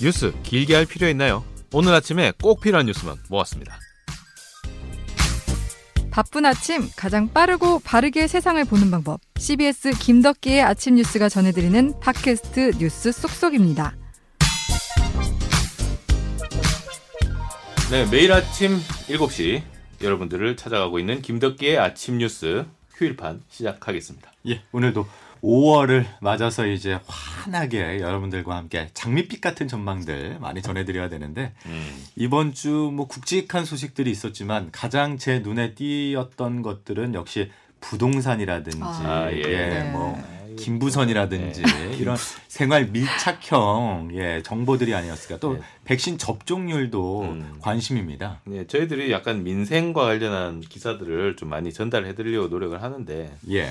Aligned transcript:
뉴스 0.00 0.32
길게 0.42 0.74
할 0.74 0.86
필요 0.86 1.08
있나요? 1.08 1.44
오늘 1.72 1.92
아침에 1.92 2.32
꼭 2.40 2.60
필요한 2.60 2.86
뉴스만 2.86 3.16
모았습니다. 3.28 3.78
바쁜 6.10 6.46
아침 6.46 6.88
가장 6.96 7.32
빠르고 7.32 7.80
바르게 7.80 8.26
세상을 8.26 8.64
보는 8.64 8.90
방법. 8.90 9.20
CBS 9.36 9.92
김덕기의 9.98 10.62
아침 10.62 10.96
뉴스가 10.96 11.28
전해드리는 11.28 12.00
팟캐스트 12.00 12.72
뉴스 12.78 13.12
쏙쏙입니다. 13.12 13.94
네, 17.90 18.04
매일 18.10 18.32
아침 18.32 18.76
7시 19.08 19.62
여러분들을 20.02 20.56
찾아가고 20.56 20.98
있는 20.98 21.22
김덕기의 21.22 21.78
아침 21.78 22.18
뉴스 22.18 22.66
휴일판 22.96 23.42
시작하겠습니다. 23.48 24.32
예, 24.48 24.62
오늘도 24.72 25.06
5월을 25.42 26.04
맞아서 26.20 26.66
이제 26.66 26.98
환하게 27.06 28.00
여러분들과 28.00 28.56
함께 28.56 28.88
장밋빛 28.94 29.40
같은 29.40 29.68
전망들 29.68 30.38
많이 30.40 30.62
전해드려야 30.62 31.08
되는데 31.08 31.52
음. 31.66 32.04
이번 32.16 32.52
주 32.52 32.88
뭐 32.98 33.06
굵직한 33.06 33.64
소식들이 33.64 34.10
있었지만 34.10 34.70
가장 34.72 35.18
제 35.18 35.38
눈에 35.40 35.74
띄었던 35.74 36.62
것들은 36.62 37.14
역시 37.14 37.50
부동산이라든지 37.80 38.80
아, 38.82 39.30
예. 39.30 39.42
네. 39.42 39.90
뭐 39.92 40.20
김부선이라든지 40.56 41.62
이런 42.00 42.16
생활 42.48 42.86
밀착형 42.86 44.10
예, 44.14 44.42
정보들이 44.42 44.94
아니었을까 44.94 45.38
또 45.38 45.54
네. 45.54 45.60
백신 45.84 46.18
접종률도 46.18 47.22
음. 47.22 47.54
관심입니다. 47.60 48.40
네, 48.44 48.66
저희들이 48.66 49.12
약간 49.12 49.44
민생과 49.44 50.02
관련한 50.04 50.60
기사들을 50.60 51.36
좀 51.36 51.48
많이 51.48 51.72
전달해 51.72 52.14
드리려고 52.16 52.48
노력을 52.48 52.82
하는데 52.82 53.32
예. 53.50 53.70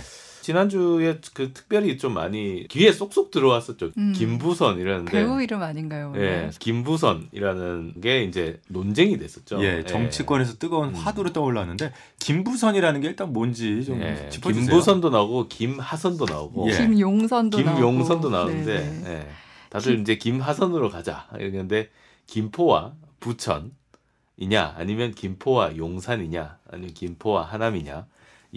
지난주에 0.51 1.19
그 1.33 1.51
특별히 1.51 1.97
좀 1.97 2.13
많이 2.13 2.65
귀에 2.69 2.93
쏙쏙 2.93 3.31
들어왔었죠. 3.31 3.91
음. 3.97 4.13
김부선 4.15 4.79
이라는데 4.79 5.11
배우 5.11 5.41
이름 5.41 5.61
아닌가요? 5.61 6.11
오늘? 6.15 6.21
예, 6.23 6.49
김부선이라는 6.57 7.95
게 7.99 8.23
이제 8.23 8.61
논쟁이 8.69 9.17
됐었죠. 9.17 9.61
예, 9.61 9.83
정치권에서 9.83 10.57
뜨거운 10.57 10.89
음. 10.91 10.95
화두로 10.95 11.33
떠올랐는데 11.33 11.91
김부선이라는 12.19 13.01
게 13.01 13.09
일단 13.09 13.33
뭔지 13.33 13.83
좀 13.83 14.01
예, 14.01 14.29
짚어주세요. 14.29 14.67
김부선도 14.67 15.09
나오고 15.09 15.49
김하선도 15.49 16.23
나오고 16.23 16.69
예. 16.71 16.77
김용선도 16.77 17.57
김용선도 17.57 18.29
나오고. 18.29 18.49
나오는데 18.49 18.79
네네. 19.03 19.09
예, 19.19 19.27
다들 19.69 19.91
김- 19.95 20.01
이제 20.03 20.15
김하선으로 20.15 20.89
가자 20.89 21.27
이랬는데 21.37 21.89
김포와 22.25 22.93
부천이냐 23.19 24.75
아니면 24.77 25.11
김포와 25.13 25.75
용산이냐 25.75 26.59
아니면 26.71 26.93
김포와 26.93 27.43
하남이냐 27.43 28.05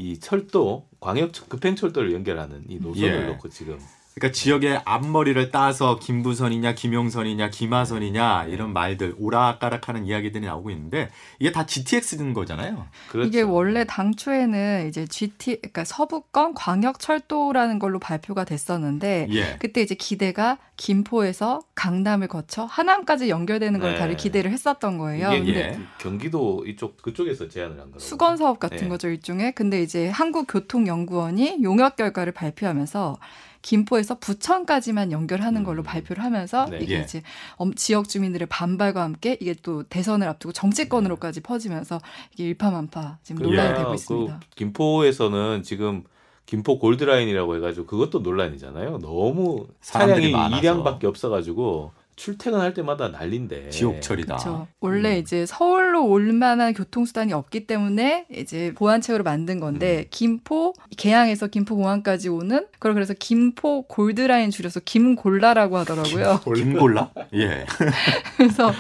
이 0.01 0.19
철도 0.19 0.89
광역 0.99 1.33
급행 1.49 1.77
철도를 1.77 2.13
연결하는 2.15 2.65
이 2.69 2.79
노선을 2.79 3.23
예. 3.23 3.27
놓고 3.27 3.51
지금 3.51 3.79
그러니까 4.15 4.33
지역의 4.33 4.83
앞머리를 4.85 5.51
따서 5.51 5.99
김부선이냐 5.99 6.75
김용선이냐 6.75 7.51
김하선이냐 7.51 8.47
이런 8.49 8.73
말들 8.73 9.15
오락가락하는 9.19 10.05
이야기들이 10.05 10.47
나오고 10.47 10.71
있는데 10.73 11.11
이게 11.39 11.53
다 11.53 11.65
GTX인 11.65 12.35
거잖아요. 12.35 12.87
그렇죠. 13.09 13.29
이게 13.29 13.43
원래 13.43 13.85
당초에는 13.85 14.89
이제 14.89 15.07
GT, 15.07 15.57
그러니까 15.57 15.85
서부권 15.85 16.55
광역철도라는 16.55 17.79
걸로 17.79 17.99
발표가 18.01 18.45
됐었는데 18.45 19.29
예. 19.31 19.57
그때 19.61 19.81
이제 19.81 19.95
기대가 19.95 20.59
김포에서 20.77 21.61
강남을 21.75 22.29
거쳐 22.29 22.65
하남까지 22.65 23.31
연결되는 23.31 23.79
걸 23.79 23.93
네. 23.93 23.99
다들 23.99 24.17
기대를 24.17 24.51
했었던 24.51 24.99
거예요. 24.99 25.31
근데 25.31 25.55
예. 25.55 25.79
경기도 25.99 26.65
이쪽 26.67 27.01
그쪽에서 27.01 27.49
제안을 27.49 27.73
한 27.73 27.87
거라고. 27.87 28.01
수건 28.01 28.37
사업 28.37 28.59
같은 28.59 28.79
네. 28.79 28.89
거죠 28.89 29.09
일종의. 29.09 29.55
근데 29.55 29.83
이제 29.83 30.09
한국교통연구원이 30.09 31.59
용역 31.63 31.97
결과를 31.97 32.33
발표하면서 32.33 33.19
김포에서 33.63 34.19
부천까지만 34.19 35.13
연결하는 35.13 35.65
걸로 35.65 35.83
음. 35.83 35.85
발표를 35.85 36.25
하면서 36.25 36.67
네. 36.67 36.79
이게 36.81 36.99
예. 36.99 37.01
이제 37.03 37.23
엄- 37.57 37.75
지역 37.75 38.09
주민들의 38.09 38.49
반발과 38.49 39.03
함께 39.03 39.37
이게 39.41 39.55
또 39.63 39.83
대선을 39.83 40.27
앞두고 40.29 40.53
정치권으로까지 40.53 41.41
퍼지면서 41.43 42.01
이게 42.33 42.45
일파만파 42.45 43.19
지금 43.23 43.43
논란이 43.43 43.71
예. 43.71 43.75
되고 43.75 43.89
그 43.91 43.95
있습니다. 43.95 44.41
김포에서는 44.57 45.63
지금 45.63 46.05
김포 46.47 46.79
골드라인이라고 46.79 47.57
해가지고 47.57 47.87
그것도 47.87 48.21
논란이잖아요. 48.21 48.99
너무 48.99 49.67
차량이 49.81 50.33
많아서. 50.33 50.59
이량밖에 50.59 51.07
없어가지고 51.07 51.93
출퇴근할 52.21 52.75
때마다 52.75 53.09
난린데. 53.09 53.71
지옥철이다. 53.71 54.37
그렇죠. 54.37 54.67
원래 54.81 55.17
음. 55.17 55.21
이제 55.21 55.47
서울로 55.47 56.05
올 56.07 56.35
만한 56.35 56.75
교통수단이 56.75 57.33
없기 57.33 57.67
때문에 57.67 58.27
이제 58.31 58.75
보안책으로 58.77 59.25
만든 59.25 59.59
건데 59.59 60.01
음. 60.01 60.05
김포 60.11 60.75
개항에서 60.99 61.47
김포공항까지 61.47 62.29
오는 62.29 62.67
그걸 62.73 62.93
그래서 62.93 63.15
김포 63.19 63.87
골드라인 63.87 64.51
줄여서 64.51 64.81
김골라라고 64.81 65.79
하더라고요. 65.79 66.41
김골라? 66.45 67.11
예. 67.37 67.65
그래서 68.37 68.71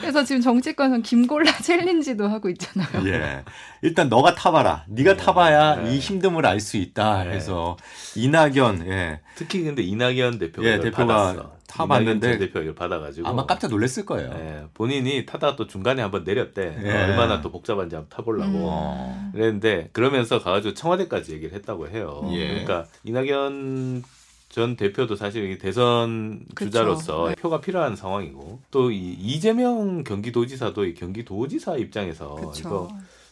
그래서 0.00 0.24
지금 0.24 0.42
정치권에서 0.42 1.00
김골라 1.02 1.58
챌린지도 1.62 2.26
하고 2.26 2.48
있잖아요. 2.48 3.06
예. 3.06 3.44
일단 3.82 4.08
너가 4.08 4.34
타봐라. 4.34 4.86
네가 4.88 5.16
타봐야 5.16 5.76
네. 5.76 5.94
이 5.94 6.00
힘듦을 6.00 6.44
알 6.44 6.58
수 6.58 6.76
있다. 6.76 7.22
네. 7.22 7.30
해서 7.30 7.76
이낙연 8.16 8.88
예. 8.88 9.20
특히 9.36 9.62
근데 9.62 9.82
이낙연 9.82 10.40
대표가 10.40 10.66
예, 10.68 10.80
대표가 10.80 11.06
받았어. 11.06 11.57
타봤는데 11.68 12.38
이걸 12.44 12.74
받아가지고 12.74 13.28
아마 13.28 13.46
깜짝 13.46 13.70
놀랐을 13.70 14.04
거예요. 14.04 14.30
예, 14.34 14.64
본인이 14.74 15.24
타다가 15.26 15.54
또 15.54 15.66
중간에 15.66 16.02
한번 16.02 16.24
내렸대. 16.24 16.76
예. 16.82 16.90
얼마나 16.90 17.40
또 17.40 17.52
복잡한지 17.52 17.94
한번 17.94 18.08
타보려고. 18.08 18.50
음. 18.50 18.62
어. 18.64 19.30
그랬는데 19.32 19.90
그러면서 19.92 20.40
가가지고 20.42 20.74
청와대까지 20.74 21.32
얘기를 21.34 21.54
했다고 21.54 21.88
해요. 21.88 22.28
예. 22.32 22.48
그러니까 22.48 22.86
이낙연 23.04 24.02
전 24.48 24.76
대표도 24.76 25.14
사실 25.14 25.50
이 25.50 25.58
대선 25.58 26.40
그쵸. 26.54 26.70
주자로서 26.70 27.28
네. 27.28 27.34
표가 27.34 27.60
필요한 27.60 27.94
상황이고 27.96 28.60
또 28.70 28.90
이 28.90 29.12
이재명 29.20 30.02
경기도지사도 30.04 30.86
이 30.86 30.94
경기도지사 30.94 31.76
입장에서 31.76 32.34
그렇죠. 32.34 32.60
이거 32.60 32.88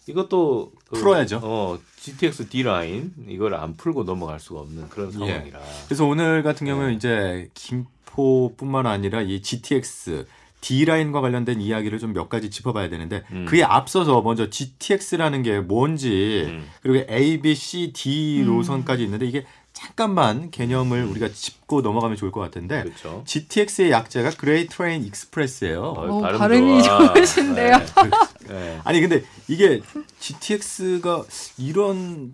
이것도 0.09 0.73
그, 0.89 0.99
풀어야죠. 0.99 1.41
어, 1.43 1.79
GTX 2.01 2.49
D 2.49 2.63
라인 2.63 3.13
이걸 3.29 3.55
안 3.55 3.77
풀고 3.77 4.05
넘어갈 4.05 4.39
수가 4.41 4.61
없는 4.61 4.89
그런 4.89 5.09
예. 5.09 5.13
상황이라. 5.13 5.61
그래서 5.87 6.05
오늘 6.07 6.43
같은 6.43 6.65
네. 6.65 6.71
경우는 6.73 6.95
이제 6.95 7.49
김포뿐만 7.55 8.87
아니라 8.87 9.21
이 9.23 9.43
GTX 9.43 10.27
D 10.61 10.85
라인과 10.85 11.21
관련된 11.21 11.61
이야기를 11.61 11.99
좀 11.99 12.13
몇 12.13 12.29
가지 12.29 12.51
짚어봐야 12.51 12.89
되는데 12.89 13.25
음. 13.33 13.45
그에 13.47 13.63
앞서서 13.63 14.23
먼저 14.23 14.49
GTX라는 14.49 15.43
게 15.43 15.61
뭔지 15.61 16.45
음. 16.47 16.67
그리고 16.83 17.13
A, 17.13 17.41
B, 17.43 17.55
C, 17.55 17.93
D 17.93 18.41
음. 18.43 18.47
노선까지 18.47 19.03
있는데 19.05 19.27
이게 19.27 19.45
잠깐만 19.73 20.51
개념을 20.51 21.05
우리가 21.05 21.29
짚고 21.29 21.83
넘어가면 21.83 22.17
좋을 22.17 22.33
것 22.33 22.41
같은데 22.41 22.83
그렇죠. 22.85 23.23
GTX의 23.27 23.91
약자가 23.91 24.31
Great 24.31 24.67
Train 24.67 25.05
Express예요. 25.05 25.83
어, 25.83 26.21
발음 26.23 26.39
발음이 26.39 26.83
좋아. 26.83 27.13
좋으신데요. 27.13 27.77
네. 27.79 27.85
네. 28.49 28.81
아니 28.85 29.01
근데 29.01 29.23
이게 29.49 29.81
GTX가 30.21 31.25
이런 31.59 32.33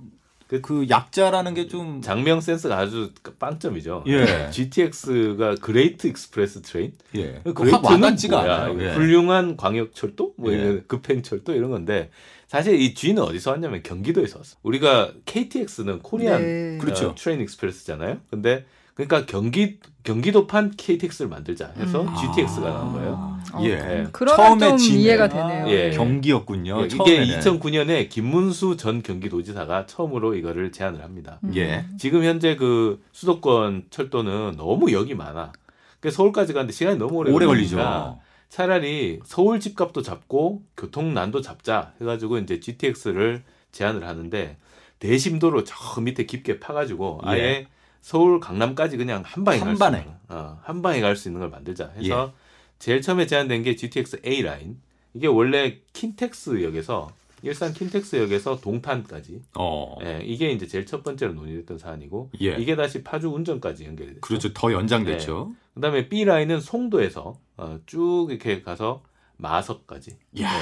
그- 0.48 0.60
그 0.60 0.86
약자라는 0.90 1.54
게 1.54 1.66
좀 1.66 2.02
작명 2.02 2.42
센스가 2.42 2.76
아주 2.78 3.12
빵점이죠. 3.38 4.04
예. 4.06 4.50
GTX가 4.50 5.54
Great 5.62 6.06
Express 6.08 6.60
Train? 6.60 6.92
예. 7.16 7.40
확 7.44 7.54
Great는 7.54 8.16
뭐야? 8.28 8.74
예. 8.90 8.94
훌륭한 8.94 9.56
광역철도, 9.56 10.34
뭐 10.36 10.52
예. 10.52 10.56
이런 10.58 10.84
급행철도 10.86 11.54
이런 11.54 11.70
건데 11.70 12.10
사실 12.48 12.78
이 12.78 12.92
G는 12.92 13.22
어디서 13.22 13.52
왔냐면 13.52 13.82
경기도에서 13.82 14.38
왔어. 14.40 14.56
우리가 14.62 15.12
KTX는 15.24 16.00
Korean 16.00 16.42
네. 16.42 16.78
그렇죠. 16.78 17.08
어, 17.08 17.14
Train 17.14 17.40
Express잖아요. 17.40 18.18
근데 18.28 18.66
그러니까 18.94 19.26
경기 19.26 19.78
경기도판 20.04 20.72
KTX를 20.76 21.28
만들자 21.28 21.72
해서 21.78 22.02
음. 22.02 22.14
GTX가 22.14 22.70
나온 22.70 22.92
거예요. 22.92 23.38
어, 23.52 23.62
예. 23.62 23.76
네. 23.76 24.06
그러면 24.12 24.58
처음에 24.58 24.76
좀 24.76 24.96
이해가 24.96 25.28
되네요. 25.28 25.68
예. 25.68 25.90
경기였군요. 25.90 26.80
예, 26.80 26.86
이게 26.86 26.96
처음에는. 26.96 27.40
2009년에 27.40 28.08
김문수 28.08 28.76
전 28.76 29.02
경기도지사가 29.02 29.86
처음으로 29.86 30.34
이거를 30.34 30.72
제안을 30.72 31.02
합니다. 31.02 31.38
음. 31.44 31.52
예. 31.56 31.86
지금 31.98 32.24
현재 32.24 32.56
그 32.56 33.02
수도권 33.12 33.84
철도는 33.90 34.54
너무 34.56 34.92
역이 34.92 35.14
많아. 35.14 35.52
그 36.00 36.10
서울까지 36.10 36.52
가는데 36.52 36.72
시간이 36.72 36.98
너무 36.98 37.18
오래, 37.18 37.30
오래 37.30 37.46
걸리니까 37.46 37.76
걸리죠. 37.76 38.20
차라리 38.48 39.20
서울 39.24 39.60
집값도 39.60 40.02
잡고 40.02 40.62
교통난도 40.76 41.40
잡자 41.40 41.92
해가지고 42.00 42.38
이제 42.38 42.58
GTX를 42.58 43.44
제안을 43.70 44.06
하는데 44.06 44.56
대심도로 44.98 45.64
저 45.64 46.00
밑에 46.00 46.26
깊게 46.26 46.58
파가지고 46.60 47.20
예. 47.26 47.28
아예 47.28 47.66
서울 48.02 48.38
강남까지 48.40 48.96
그냥 48.98 49.22
한 49.24 49.44
방에 49.44 49.58
한갈수 49.58 49.78
번에. 49.78 49.98
있는 50.00 50.12
어, 50.28 50.58
한 50.62 50.82
방에 50.82 51.00
갈 51.00 51.16
수 51.16 51.28
있는 51.28 51.40
걸 51.40 51.48
만들자 51.48 51.90
해서 51.96 52.32
예. 52.36 52.42
제일 52.78 53.00
처음에 53.00 53.26
제안된 53.26 53.62
게 53.62 53.76
GTX 53.76 54.20
A 54.26 54.42
라인 54.42 54.78
이게 55.14 55.26
원래 55.28 55.78
킨텍스역에서 55.94 57.10
일산 57.42 57.72
킨텍스역에서 57.72 58.60
동탄까지 58.60 59.42
어. 59.54 59.96
예, 60.04 60.20
이게 60.24 60.50
이제 60.52 60.66
제일 60.66 60.84
첫 60.86 61.02
번째로 61.02 61.32
논의됐던 61.34 61.78
사안이고 61.78 62.30
예. 62.40 62.56
이게 62.56 62.76
다시 62.76 63.02
파주 63.02 63.28
운전까지 63.30 63.84
연결이 63.84 64.08
됐죠. 64.10 64.20
그렇죠. 64.20 64.52
더 64.52 64.72
연장됐죠. 64.72 65.52
그다음에 65.74 66.08
B 66.08 66.24
라인은 66.24 66.60
송도에서 66.60 67.38
어, 67.56 67.78
쭉 67.86 68.28
이렇게 68.30 68.62
가서 68.62 69.02
마석까지. 69.38 70.16
이야. 70.34 70.50
네. 70.52 70.58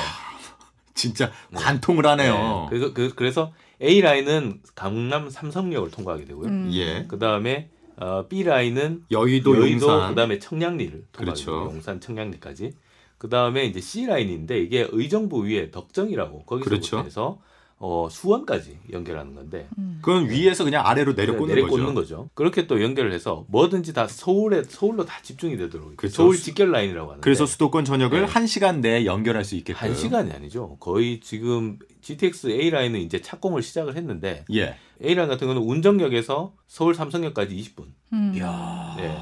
진짜 0.95 1.31
네. 1.51 1.59
관통을 1.59 2.07
하네요. 2.07 2.35
네. 2.35 2.67
그래서 2.69 2.93
그, 2.93 3.15
그래서 3.15 3.53
A 3.83 4.01
라인은 4.01 4.61
강남 4.75 5.31
삼성역을 5.31 5.91
통과하게 5.91 6.25
되고요. 6.27 6.49
음. 6.49 6.71
예. 6.73 7.07
그 7.09 7.19
다음에 7.19 7.71
어, 7.97 8.27
B 8.29 8.43
라인은 8.45 9.05
여의도, 9.11 9.57
여의도 9.59 9.89
용산. 9.89 10.09
그다음에 10.11 10.39
청량리를 10.39 11.07
그렇죠. 11.13 11.53
용산 11.73 12.01
청량리까지. 12.01 12.73
그다음에 13.19 13.67
이제 13.67 13.81
C 13.81 14.07
라인인데 14.07 14.59
이게 14.61 14.89
의정부 14.91 15.45
위에 15.45 15.71
덕정이라고 15.71 16.45
거기서부터 16.45 16.65
그렇죠. 16.65 16.99
해서 17.01 17.39
어, 17.83 18.09
수원까지 18.11 18.79
연결하는 18.93 19.35
건데 19.35 19.67
음. 19.79 20.01
그건 20.03 20.29
위에서 20.29 20.65
그냥 20.65 20.87
아래로 20.87 21.15
내려 21.15 21.35
꽂는 21.35 21.55
내려 21.55 21.67
거죠. 21.67 21.77
꽂는 21.77 21.95
거죠. 21.95 22.29
그렇게 22.35 22.67
또 22.67 22.83
연결을 22.83 23.11
해서 23.11 23.47
뭐든지 23.49 23.95
다 23.95 24.07
서울에 24.07 24.63
서울로 24.65 25.07
다 25.07 25.19
집중이 25.23 25.57
되도록 25.57 25.97
그렇죠. 25.97 26.15
서울 26.15 26.37
직결 26.37 26.71
라인이라고 26.73 27.09
하는데 27.09 27.25
그래서 27.25 27.47
수도권 27.47 27.87
전역을 27.87 28.21
네. 28.21 28.27
한 28.27 28.47
시간 28.47 28.83
내에 28.83 29.07
연결할 29.07 29.45
수 29.47 29.57
있게끔. 29.57 29.81
한 29.81 29.95
시간이 29.95 30.31
아니죠. 30.31 30.77
거의 30.79 31.21
지금 31.21 31.79
GTX 32.03 32.49
A 32.51 32.69
라인은 32.69 33.01
이제 33.01 33.23
착공을 33.23 33.63
시작을 33.63 33.97
했는데 33.97 34.45
예. 34.53 34.77
A 35.03 35.15
라인 35.15 35.31
같은 35.31 35.47
경우는 35.47 35.67
운정역에서 35.67 36.53
서울 36.67 36.95
삼성역까지 36.95 37.57
20분. 37.57 37.87
음. 38.13 38.35
이야. 38.37 38.95
네. 38.99 39.17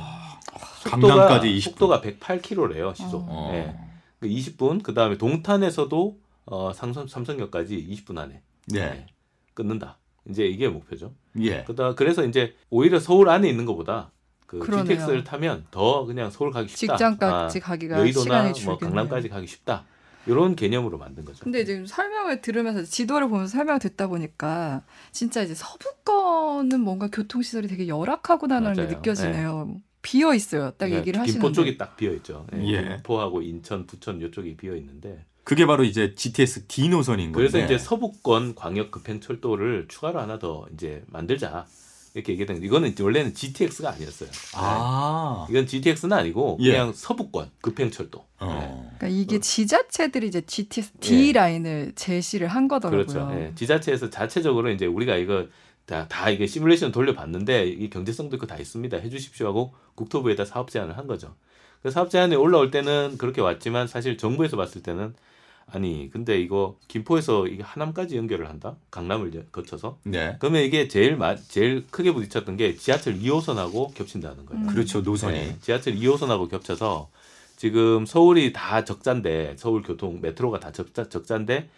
강남까지 0.84 1.46
20분. 1.48 1.60
속도가 1.62 2.00
108km래요 2.00 2.92
시속. 2.96 3.24
어. 3.28 3.50
네. 3.52 3.78
그 4.18 4.26
20분. 4.26 4.82
그 4.82 4.94
다음에 4.94 5.16
동탄에서도 5.16 6.18
어, 6.46 6.72
삼성, 6.72 7.06
삼성역까지 7.06 7.86
20분 7.88 8.18
안에 8.18 8.42
네. 8.72 9.06
끊는다. 9.54 9.98
이제 10.28 10.44
이게 10.46 10.68
목표죠. 10.68 11.14
예. 11.40 11.64
그다 11.64 11.94
그래서 11.94 12.24
이제 12.24 12.54
오히려 12.70 12.98
서울 13.00 13.28
안에 13.28 13.48
있는 13.48 13.64
것보다 13.64 14.12
그 14.46 14.58
그러네요. 14.58 14.84
GTX를 14.84 15.24
타면 15.24 15.66
더 15.70 16.04
그냥 16.04 16.30
서울 16.30 16.50
가기 16.50 16.68
쉽다. 16.68 16.96
직장까지 16.96 17.58
아, 17.58 17.60
가기가 17.62 17.98
여의도나 17.98 18.22
시간이 18.24 18.44
뭐 18.46 18.52
줄겠네요. 18.54 18.78
강남까지 18.94 19.28
가기 19.28 19.46
쉽다. 19.46 19.84
이런 20.26 20.54
개념으로 20.56 20.98
만든 20.98 21.24
거죠. 21.24 21.42
근데 21.44 21.64
지금 21.64 21.86
설명을 21.86 22.42
들으면서 22.42 22.82
지도를 22.82 23.28
보면서 23.28 23.50
설명을 23.56 23.78
듣다 23.80 24.08
보니까 24.08 24.82
진짜 25.12 25.42
이제 25.42 25.54
서부권은 25.54 26.80
뭔가 26.80 27.08
교통 27.10 27.40
시설이 27.42 27.66
되게 27.68 27.88
열악하구나라는 27.88 28.74
게 28.74 28.82
맞아요. 28.82 28.96
느껴지네요. 28.96 29.80
비어 30.02 30.34
있어요. 30.34 30.70
딱 30.72 30.88
네, 30.88 30.96
얘기를 30.96 31.22
김포 31.24 31.48
하시는데. 31.48 31.52
쪽이 31.54 31.78
딱 31.78 31.96
비어 31.96 32.12
있죠. 32.14 32.46
예. 32.54 32.82
김포하고 32.96 33.42
인천, 33.42 33.86
부천 33.86 34.20
이쪽이 34.22 34.56
비어 34.56 34.76
있는데 34.76 35.24
그게 35.48 35.64
바로 35.64 35.82
이제 35.82 36.14
GTX 36.14 36.66
D 36.66 36.90
노선인 36.90 37.32
건데. 37.32 37.38
그래서 37.38 37.58
이제 37.64 37.78
서부권 37.78 38.54
광역 38.54 38.90
급행철도를 38.90 39.86
추가로 39.88 40.20
하나 40.20 40.38
더 40.38 40.66
이제 40.74 41.02
만들자 41.06 41.64
이렇게 42.12 42.32
얘기했던 42.32 42.62
이거는 42.62 42.94
원래는 43.00 43.32
GTX가 43.32 43.92
아니었어요. 43.92 44.28
아. 44.56 45.46
네. 45.48 45.54
이건 45.54 45.66
GTX는 45.66 46.12
아니고 46.12 46.58
예. 46.60 46.72
그냥 46.72 46.92
서부권 46.92 47.50
급행철도. 47.62 48.18
네. 48.18 48.24
어. 48.40 48.90
그러니까 48.98 49.08
이게 49.08 49.40
지자체들이 49.40 50.26
이제 50.26 50.42
GTS 50.42 50.92
D 51.00 51.28
예. 51.28 51.32
라인을 51.32 51.92
제시를 51.94 52.48
한 52.48 52.68
거더라고요. 52.68 53.06
그렇죠. 53.06 53.30
예. 53.40 53.54
지자체에서 53.54 54.10
자체적으로 54.10 54.70
이제 54.70 54.84
우리가 54.84 55.16
이거 55.16 55.46
다, 55.86 56.06
다 56.08 56.28
이게 56.28 56.46
시뮬레이션 56.46 56.92
돌려봤는데 56.92 57.68
이 57.68 57.88
경제성도 57.88 58.36
있고 58.36 58.46
다 58.46 58.58
있습니다. 58.58 58.98
해주십시오 58.98 59.46
하고 59.46 59.72
국토부에다 59.94 60.44
사업 60.44 60.70
제안을 60.70 60.98
한 60.98 61.06
거죠. 61.06 61.34
그 61.82 61.90
사업 61.90 62.10
제안이 62.10 62.36
올라올 62.36 62.70
때는 62.70 63.16
그렇게 63.16 63.40
왔지만 63.40 63.86
사실 63.86 64.18
정부에서 64.18 64.58
봤을 64.58 64.82
때는 64.82 65.14
아니 65.70 66.08
근데 66.10 66.40
이거 66.40 66.76
김포에서 66.88 67.46
이게 67.46 67.62
하남까지 67.62 68.16
연결을 68.16 68.48
한다? 68.48 68.76
강남을 68.90 69.46
거쳐서 69.52 69.98
네. 70.04 70.36
그러면 70.38 70.62
이게 70.62 70.88
제일 70.88 71.16
마, 71.16 71.36
제일 71.36 71.86
크게 71.90 72.12
부딪혔던 72.12 72.56
게 72.56 72.74
지하철 72.74 73.18
2호선하고 73.18 73.94
겹친다는 73.94 74.46
거예요. 74.46 74.62
음. 74.62 74.66
그렇죠. 74.66 75.02
노선이. 75.02 75.34
네, 75.34 75.56
지하철 75.60 75.94
2호선하고 75.94 76.48
겹쳐서 76.50 77.10
지금 77.56 78.06
서울이 78.06 78.52
다 78.52 78.84
적자인데 78.84 79.56
서울 79.58 79.82
교통 79.82 80.20
메트로가 80.20 80.60
다 80.60 80.72
적자 80.72 81.08
적자인데 81.08 81.68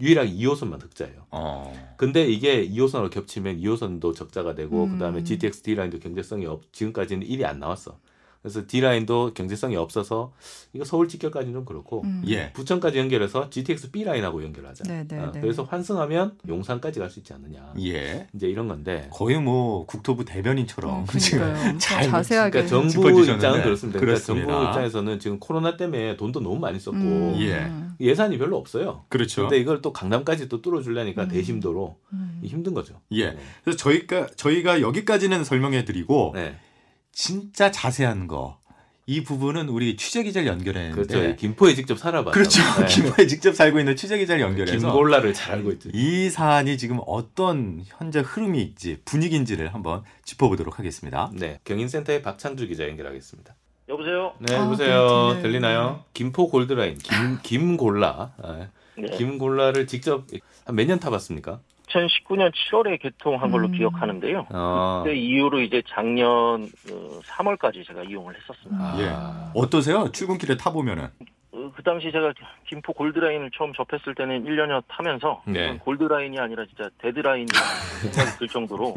유일하게 0.00 0.30
2호선만 0.32 0.82
흑자예요. 0.82 1.26
어. 1.30 1.94
근데 1.96 2.24
이게 2.26 2.68
2호선으로 2.68 3.10
겹치면 3.10 3.58
2호선도 3.60 4.14
적자가 4.14 4.54
되고 4.54 4.84
음. 4.84 4.92
그다음에 4.92 5.24
GTX 5.24 5.62
D 5.62 5.74
라인도 5.74 5.98
경제성이 5.98 6.46
없 6.46 6.72
지금까지는 6.72 7.26
1이 7.26 7.44
안 7.44 7.58
나왔어. 7.58 7.98
그래서 8.42 8.62
D 8.66 8.80
라인도 8.80 9.32
경제성이 9.34 9.76
없어서 9.76 10.32
이거 10.72 10.84
서울 10.84 11.06
직결까지는 11.06 11.54
좀 11.54 11.64
그렇고 11.64 12.02
음. 12.02 12.22
예. 12.26 12.52
부천까지 12.54 12.98
연결해서 12.98 13.48
GTX 13.50 13.92
B 13.92 14.02
라인하고 14.02 14.42
연결하자. 14.42 14.82
네, 14.88 15.06
네, 15.06 15.18
어, 15.20 15.30
네. 15.32 15.40
그래서 15.40 15.62
환승하면 15.62 16.38
용산까지 16.48 16.98
갈 16.98 17.12
수 17.12 17.20
있지 17.20 17.32
않느냐. 17.34 17.74
예. 17.80 18.26
이제 18.34 18.48
이런 18.48 18.66
건데. 18.68 19.08
거의 19.12 19.38
뭐 19.38 19.84
국토부 19.86 20.24
대변인처럼 20.24 21.02
어, 21.02 21.06
지금 21.18 21.78
잘 21.78 22.08
자세하게. 22.08 22.50
그러니까 22.50 22.68
정부 22.70 22.88
짚어주셨는데. 22.90 23.34
입장은 23.34 23.62
그렇습니다. 23.62 24.00
그러니까 24.00 24.16
그렇습니다. 24.24 24.52
정부 24.52 24.68
입장에서는 24.68 25.18
지금 25.20 25.38
코로나 25.38 25.76
때문에 25.76 26.16
돈도 26.16 26.40
너무 26.40 26.58
많이 26.58 26.80
썼고 26.80 26.96
음. 26.96 27.36
예. 27.40 27.70
예산이 28.04 28.38
별로 28.38 28.56
없어요. 28.56 29.04
그렇죠. 29.08 29.42
근데 29.42 29.58
이걸 29.58 29.82
또 29.82 29.92
강남까지 29.92 30.48
또 30.48 30.62
뚫어주려니까 30.62 31.24
음. 31.24 31.28
대심도로 31.28 31.96
음. 32.14 32.40
힘든 32.42 32.74
거죠. 32.74 33.00
예. 33.12 33.36
그래서 33.62 33.76
저희가 33.76 34.26
저희가 34.34 34.80
여기까지는 34.80 35.44
설명해 35.44 35.84
드리고 35.84 36.32
네. 36.34 36.56
진짜 37.12 37.70
자세한 37.70 38.26
거. 38.26 38.60
이 39.04 39.24
부분은 39.24 39.68
우리 39.68 39.96
취재 39.96 40.22
기자를 40.22 40.46
연결했는데 40.48 40.94
그렇죠. 40.94 41.28
이 41.28 41.36
김포에 41.36 41.74
직접 41.74 41.98
살아봐서. 41.98 42.30
그렇죠. 42.30 42.62
네. 42.80 42.86
김포에 42.86 43.26
직접 43.26 43.54
살고 43.54 43.80
있는 43.80 43.96
취재 43.96 44.16
기자를 44.16 44.40
연결해서 44.42 44.78
김골라를 44.78 45.34
잘 45.34 45.56
알고 45.56 45.72
있죠. 45.72 45.90
이 45.92 46.30
사안이 46.30 46.78
지금 46.78 47.00
어떤 47.06 47.82
현재 47.84 48.20
흐름이 48.20 48.62
있지 48.62 49.00
분위기인지를 49.04 49.74
한번 49.74 50.04
짚어보도록 50.24 50.78
하겠습니다. 50.78 51.30
네. 51.34 51.58
경인센터의 51.64 52.22
박창주 52.22 52.68
기자 52.68 52.88
연결하겠습니다. 52.88 53.54
여보세요? 53.88 54.34
네, 54.38 54.54
아, 54.54 54.60
여보세요. 54.64 54.86
네, 54.88 55.34
들려요. 55.34 55.42
들리나요? 55.42 56.04
김포 56.14 56.48
골드라인 56.48 56.96
김 56.98 57.38
김골라. 57.42 58.32
아, 58.40 58.68
네. 58.96 59.06
김골라를 59.16 59.88
직접 59.88 60.26
한 60.64 60.76
몇 60.76 60.86
년 60.86 61.00
타봤습니까? 61.00 61.60
2019년 61.92 62.52
7월에 62.52 63.00
개통한 63.00 63.50
걸로 63.50 63.66
음. 63.68 63.72
기억하는데요. 63.72 64.46
어. 64.50 65.02
그때 65.04 65.16
이후로 65.16 65.60
이제 65.60 65.82
작년 65.88 66.26
어, 66.90 67.20
3월까지 67.24 67.86
제가 67.86 68.02
이용을 68.04 68.34
했었습니다. 68.34 68.84
아. 68.84 68.96
예. 68.98 69.60
어떠세요? 69.60 70.10
출근길에 70.10 70.56
타보면은. 70.56 71.08
어, 71.52 71.70
그 71.76 71.82
당시 71.82 72.10
제가 72.10 72.32
김포 72.66 72.92
골드라인을 72.94 73.50
처음 73.56 73.72
접했을 73.74 74.14
때는 74.14 74.44
1년여 74.44 74.84
타면서 74.88 75.42
네. 75.46 75.76
골드라인이 75.78 76.38
아니라 76.38 76.64
진짜 76.64 76.88
데드라인이라는 76.98 77.68
생각이 78.12 78.38
들 78.38 78.48
정도로 78.48 78.94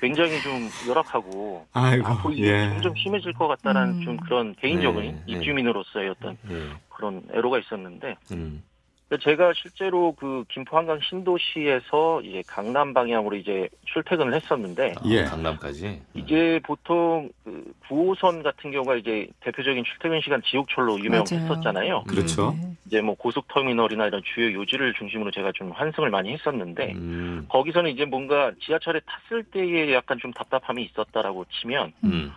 굉장히 0.00 0.40
좀 0.40 0.68
열악하고 0.88 1.66
아이고, 1.72 2.06
앞으로 2.06 2.34
이게 2.34 2.52
예. 2.52 2.68
점점 2.70 2.94
심해질 2.94 3.32
것 3.32 3.48
같다라는 3.48 3.94
음. 3.94 4.04
좀 4.04 4.16
그런 4.18 4.54
개인적인 4.54 5.00
네, 5.00 5.12
네. 5.12 5.22
입주민으로서의 5.26 6.10
어떤 6.10 6.38
예. 6.50 6.68
그런 6.90 7.22
애로가 7.32 7.58
있었는데 7.58 8.16
음. 8.30 8.62
근데 9.08 9.22
제가 9.22 9.54
실제로 9.54 10.12
그 10.12 10.44
김포 10.50 10.76
한강 10.76 11.00
신도시에서 11.00 12.20
이제 12.22 12.42
강남 12.46 12.92
방향으로 12.92 13.36
이제 13.36 13.68
출퇴근을 13.86 14.34
했었는데 14.34 14.94
아, 14.98 15.02
예. 15.06 15.24
강남까지. 15.24 16.02
이제 16.12 16.60
보통 16.62 17.30
그 17.42 17.72
9호선 17.88 18.42
같은 18.42 18.70
경우가 18.70 18.96
이제 18.96 19.26
대표적인 19.40 19.82
출퇴근 19.84 20.20
시간 20.20 20.42
지옥철로 20.42 21.00
유명했었잖아요. 21.00 22.04
그렇죠. 22.06 22.54
네. 22.60 22.74
이제 22.86 23.00
뭐 23.00 23.14
고속터미널이나 23.14 24.08
이런 24.08 24.22
주요 24.34 24.52
요지를 24.52 24.92
중심으로 24.92 25.30
제가 25.30 25.52
좀 25.54 25.72
환승을 25.72 26.10
많이 26.10 26.30
했었는데 26.34 26.92
음. 26.92 27.46
거기서는 27.48 27.90
이제 27.90 28.04
뭔가 28.04 28.52
지하철에 28.60 29.00
탔을 29.06 29.42
때에 29.44 29.94
약간 29.94 30.18
좀 30.18 30.32
답답함이 30.34 30.84
있었다라고 30.84 31.46
치면 31.60 31.94
음. 32.04 32.32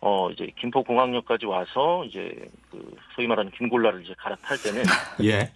어 0.00 0.30
이제 0.30 0.50
김포공항역까지 0.58 1.46
와서 1.46 2.04
이제 2.04 2.48
그 2.70 2.96
소위 3.14 3.28
말하는 3.28 3.52
김골라를 3.52 4.02
이제 4.02 4.14
갈아탈 4.18 4.58
때는 4.60 4.82
예. 5.22 5.52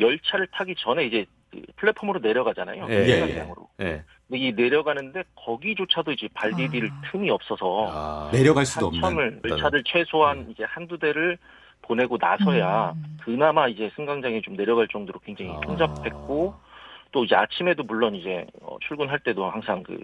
열차를 0.00 0.46
타기 0.52 0.74
전에 0.78 1.04
이제 1.06 1.26
그 1.50 1.62
플랫폼으로 1.76 2.20
내려가잖아요. 2.20 2.86
예, 2.90 2.94
예, 2.94 3.06
승강장으로. 3.06 3.68
예. 3.80 4.02
근데 4.28 4.38
이 4.40 4.52
내려가는데 4.52 5.22
거기조차도 5.36 6.12
이제 6.12 6.28
발 6.34 6.52
디딜 6.54 6.86
아. 6.86 7.02
틈이 7.10 7.30
없어서 7.30 7.86
아. 7.90 8.30
내려갈 8.32 8.66
수도 8.66 8.86
없는. 8.86 9.02
한참을 9.02 9.40
열차들 9.48 9.82
최소한 9.86 10.46
이제 10.50 10.64
한두 10.64 10.98
대를 10.98 11.38
보내고 11.82 12.18
나서야 12.20 12.92
음. 12.96 13.18
그나마 13.22 13.68
이제 13.68 13.90
승강장에 13.94 14.40
좀 14.40 14.56
내려갈 14.56 14.88
정도로 14.88 15.20
굉장히 15.20 15.52
아. 15.52 15.60
혼잡했고 15.66 16.54
또 17.16 17.24
이제 17.24 17.34
아침에도 17.34 17.82
물론 17.82 18.14
이제 18.14 18.44
어, 18.60 18.76
출근할 18.86 19.18
때도 19.20 19.48
항상 19.48 19.82
그 19.82 19.96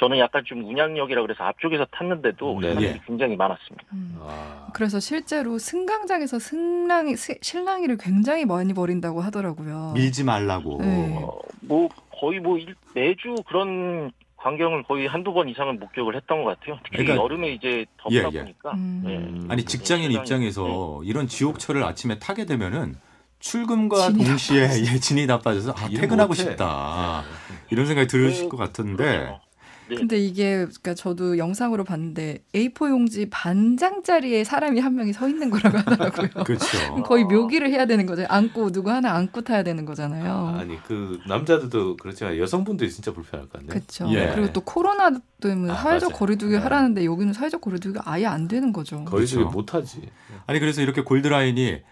저는 0.00 0.18
약간 0.18 0.42
좀 0.44 0.64
운양역이라 0.68 1.22
그래서 1.22 1.44
앞쪽에서 1.44 1.86
탔는데도 1.92 2.58
네, 2.60 2.66
사람들이 2.70 2.92
네. 2.94 3.00
굉장히 3.06 3.36
많았습니다. 3.36 3.84
음. 3.92 4.16
아. 4.20 4.66
그래서 4.74 4.98
실제로 4.98 5.58
승강장에서 5.58 6.40
승랑이 6.40 7.14
스- 7.14 7.38
실랑이를 7.40 7.98
굉장히 7.98 8.44
많이 8.44 8.74
버린다고 8.74 9.20
하더라고요. 9.20 9.92
밀지 9.94 10.24
말라고. 10.24 10.78
네. 10.82 11.16
어, 11.22 11.38
뭐 11.60 11.88
거의 12.10 12.40
뭐 12.40 12.58
일- 12.58 12.74
매주 12.96 13.36
그런 13.46 14.10
광경을 14.38 14.82
거의 14.82 15.06
한두 15.06 15.32
번 15.32 15.48
이상은 15.48 15.78
목격을 15.78 16.16
했던 16.16 16.42
것 16.42 16.58
같아요. 16.58 16.80
특히 16.82 17.04
그러니까- 17.04 17.22
여름에 17.22 17.52
이제 17.52 17.86
덥다 17.98 18.16
예, 18.16 18.28
예. 18.32 18.40
보니까 18.42 18.72
음. 18.72 19.02
네. 19.06 19.16
음. 19.18 19.46
아니 19.48 19.62
직장인 19.64 20.10
입장에서 20.10 21.00
이런 21.04 21.28
지옥철을 21.28 21.84
아침에 21.84 22.18
타게 22.18 22.44
되면은 22.44 22.96
출근과 23.38 24.08
진이 24.12 24.24
동시에. 24.24 24.62
예, 24.92 24.98
진이 24.98 25.26
나빠져서 25.26 25.74
아, 25.76 25.86
일을 25.86 26.00
퇴근하고 26.02 26.28
못해. 26.30 26.42
싶다 26.42 27.22
이런 27.70 27.86
생각이 27.86 28.08
들으실 28.08 28.44
그- 28.48 28.50
것 28.50 28.56
같은데 28.56 29.04
그렇죠. 29.18 29.40
네. 29.88 29.94
근데 29.94 30.18
이게 30.18 30.56
그러니까 30.64 30.94
저도 30.94 31.38
영상으로 31.38 31.84
봤는데 31.84 32.38
A4 32.52 32.90
용지 32.90 33.30
반 33.30 33.76
장짜리에 33.76 34.42
사람이 34.42 34.80
한 34.80 34.96
명이 34.96 35.12
서 35.12 35.28
있는 35.28 35.48
거라고 35.48 35.78
하더라고요. 35.78 36.28
그렇죠. 36.44 37.02
거의 37.04 37.22
묘기를 37.22 37.70
해야 37.70 37.86
되는 37.86 38.04
거죠. 38.04 38.24
안고 38.28 38.72
누구 38.72 38.90
하나 38.90 39.12
안고 39.14 39.42
타야 39.42 39.62
되는 39.62 39.84
거잖아요. 39.84 40.56
아 40.58 40.64
니 40.64 40.76
그 40.88 41.20
남자들도 41.28 41.98
그렇지만 41.98 42.36
여성분들이 42.36 42.90
진짜 42.90 43.12
불편할 43.12 43.46
것 43.48 43.60
같네. 43.60 43.66
그렇죠. 43.68 44.08
예. 44.10 44.32
그리고 44.34 44.52
또 44.52 44.60
코로나 44.62 45.12
때문에 45.40 45.72
아, 45.72 45.76
사회적 45.76 46.10
맞아요. 46.10 46.18
거리두기 46.18 46.54
네. 46.54 46.58
하라는데 46.58 47.04
여기는 47.04 47.32
사회적 47.32 47.60
거리두기가 47.60 48.02
아예 48.10 48.26
안 48.26 48.48
되는 48.48 48.72
거죠. 48.72 49.04
거리두기 49.04 49.36
그렇죠. 49.36 49.50
못 49.56 49.72
하지. 49.74 50.00
아니 50.48 50.58
그래서 50.58 50.82
이렇게 50.82 51.02
골드라인이 51.02 51.82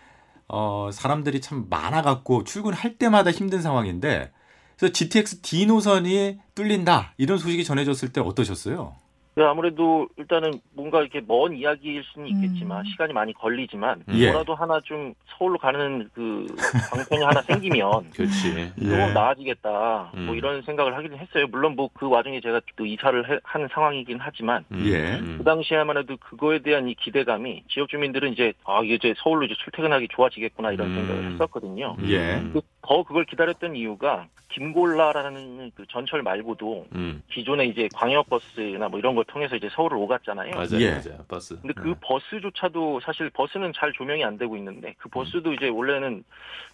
어, 0.49 0.91
사람들이 0.93 1.41
참 1.41 1.67
많아갖고 1.71 2.45
출근할 2.45 2.99
때마다 2.99 3.31
힘든 3.31 3.63
상황인데 3.63 4.33
그래서 4.79 4.93
GTX 4.93 5.41
D 5.43 5.67
노선이 5.67 6.39
뚫린다 6.55 7.15
이런 7.17 7.39
소식이 7.39 7.65
전해졌을 7.65 8.13
때 8.13 8.21
어떠셨어요? 8.21 8.97
네, 9.37 9.43
아무래도 9.43 10.07
일단은 10.17 10.53
뭔가 10.75 11.01
이렇게 11.01 11.21
먼 11.27 11.57
이야기일 11.57 12.05
수는 12.05 12.29
있겠지만 12.29 12.81
음. 12.81 12.85
시간이 12.85 13.13
많이 13.13 13.33
걸리지만 13.33 14.05
예. 14.15 14.31
뭐라도 14.31 14.55
하나 14.55 14.81
좀 14.85 15.13
서울로 15.27 15.59
가는 15.59 16.09
그 16.15 16.47
방편이 16.93 17.25
하나 17.25 17.43
생기면 17.43 18.11
그렇지. 18.15 18.57
예. 18.57 18.85
조금 18.85 19.13
나아지겠다 19.13 20.13
음. 20.15 20.27
뭐 20.27 20.35
이런 20.37 20.63
생각을 20.63 20.97
하긴 20.97 21.15
했어요. 21.17 21.47
물론 21.51 21.75
뭐 21.75 21.89
그 21.95 22.09
와중에 22.09 22.41
제가 22.41 22.61
또 22.77 22.87
이사를 22.87 23.29
해- 23.31 23.39
하는 23.45 23.69
상황이긴 23.73 24.19
하지만 24.21 24.65
음, 24.73 24.83
예. 24.87 25.19
음. 25.19 25.35
그 25.39 25.45
당시에만 25.45 25.97
해도 25.99 26.17
그거에 26.17 26.61
대한 26.61 26.89
이 26.89 26.95
기대감이 26.95 27.65
지역 27.69 27.89
주민들은 27.89 28.33
이제 28.33 28.53
아 28.65 28.83
이제 28.85 29.15
서울로 29.19 29.45
이제 29.47 29.55
출퇴근하기 29.65 30.09
좋아지겠구나 30.13 30.73
이런 30.73 30.89
음. 30.91 30.95
생각을 30.95 31.33
했었거든요. 31.33 31.97
예. 32.07 32.35
음. 32.37 32.51
그- 32.53 32.61
더 32.87 33.03
그걸 33.03 33.25
기다렸던 33.25 33.77
이유가 33.77 34.29
김골라라는 34.55 35.73
그 35.75 35.85
전철 35.89 36.23
말고도 36.23 36.87
음. 36.95 37.23
기존에 37.31 37.65
이제 37.65 37.89
광역버스나 37.93 38.89
뭐 38.89 38.99
이런 38.99 39.15
걸 39.15 39.25
통해서 39.25 39.57
이제 39.57 39.69
서울을 39.73 39.97
오갔잖아요. 39.97 40.53
맞아요, 40.55 40.81
예. 40.81 40.91
맞아요. 40.91 41.25
버스. 41.27 41.59
근데 41.61 41.75
그 41.75 41.89
네. 41.89 41.95
버스조차도 42.01 43.01
사실 43.01 43.31
버스는 43.31 43.73
잘 43.75 43.93
조명이 43.93 44.25
안 44.25 44.39
되고 44.39 44.57
있는데 44.57 44.95
그 44.99 45.09
버스도 45.09 45.53
이제 45.55 45.69
원래는 45.69 46.23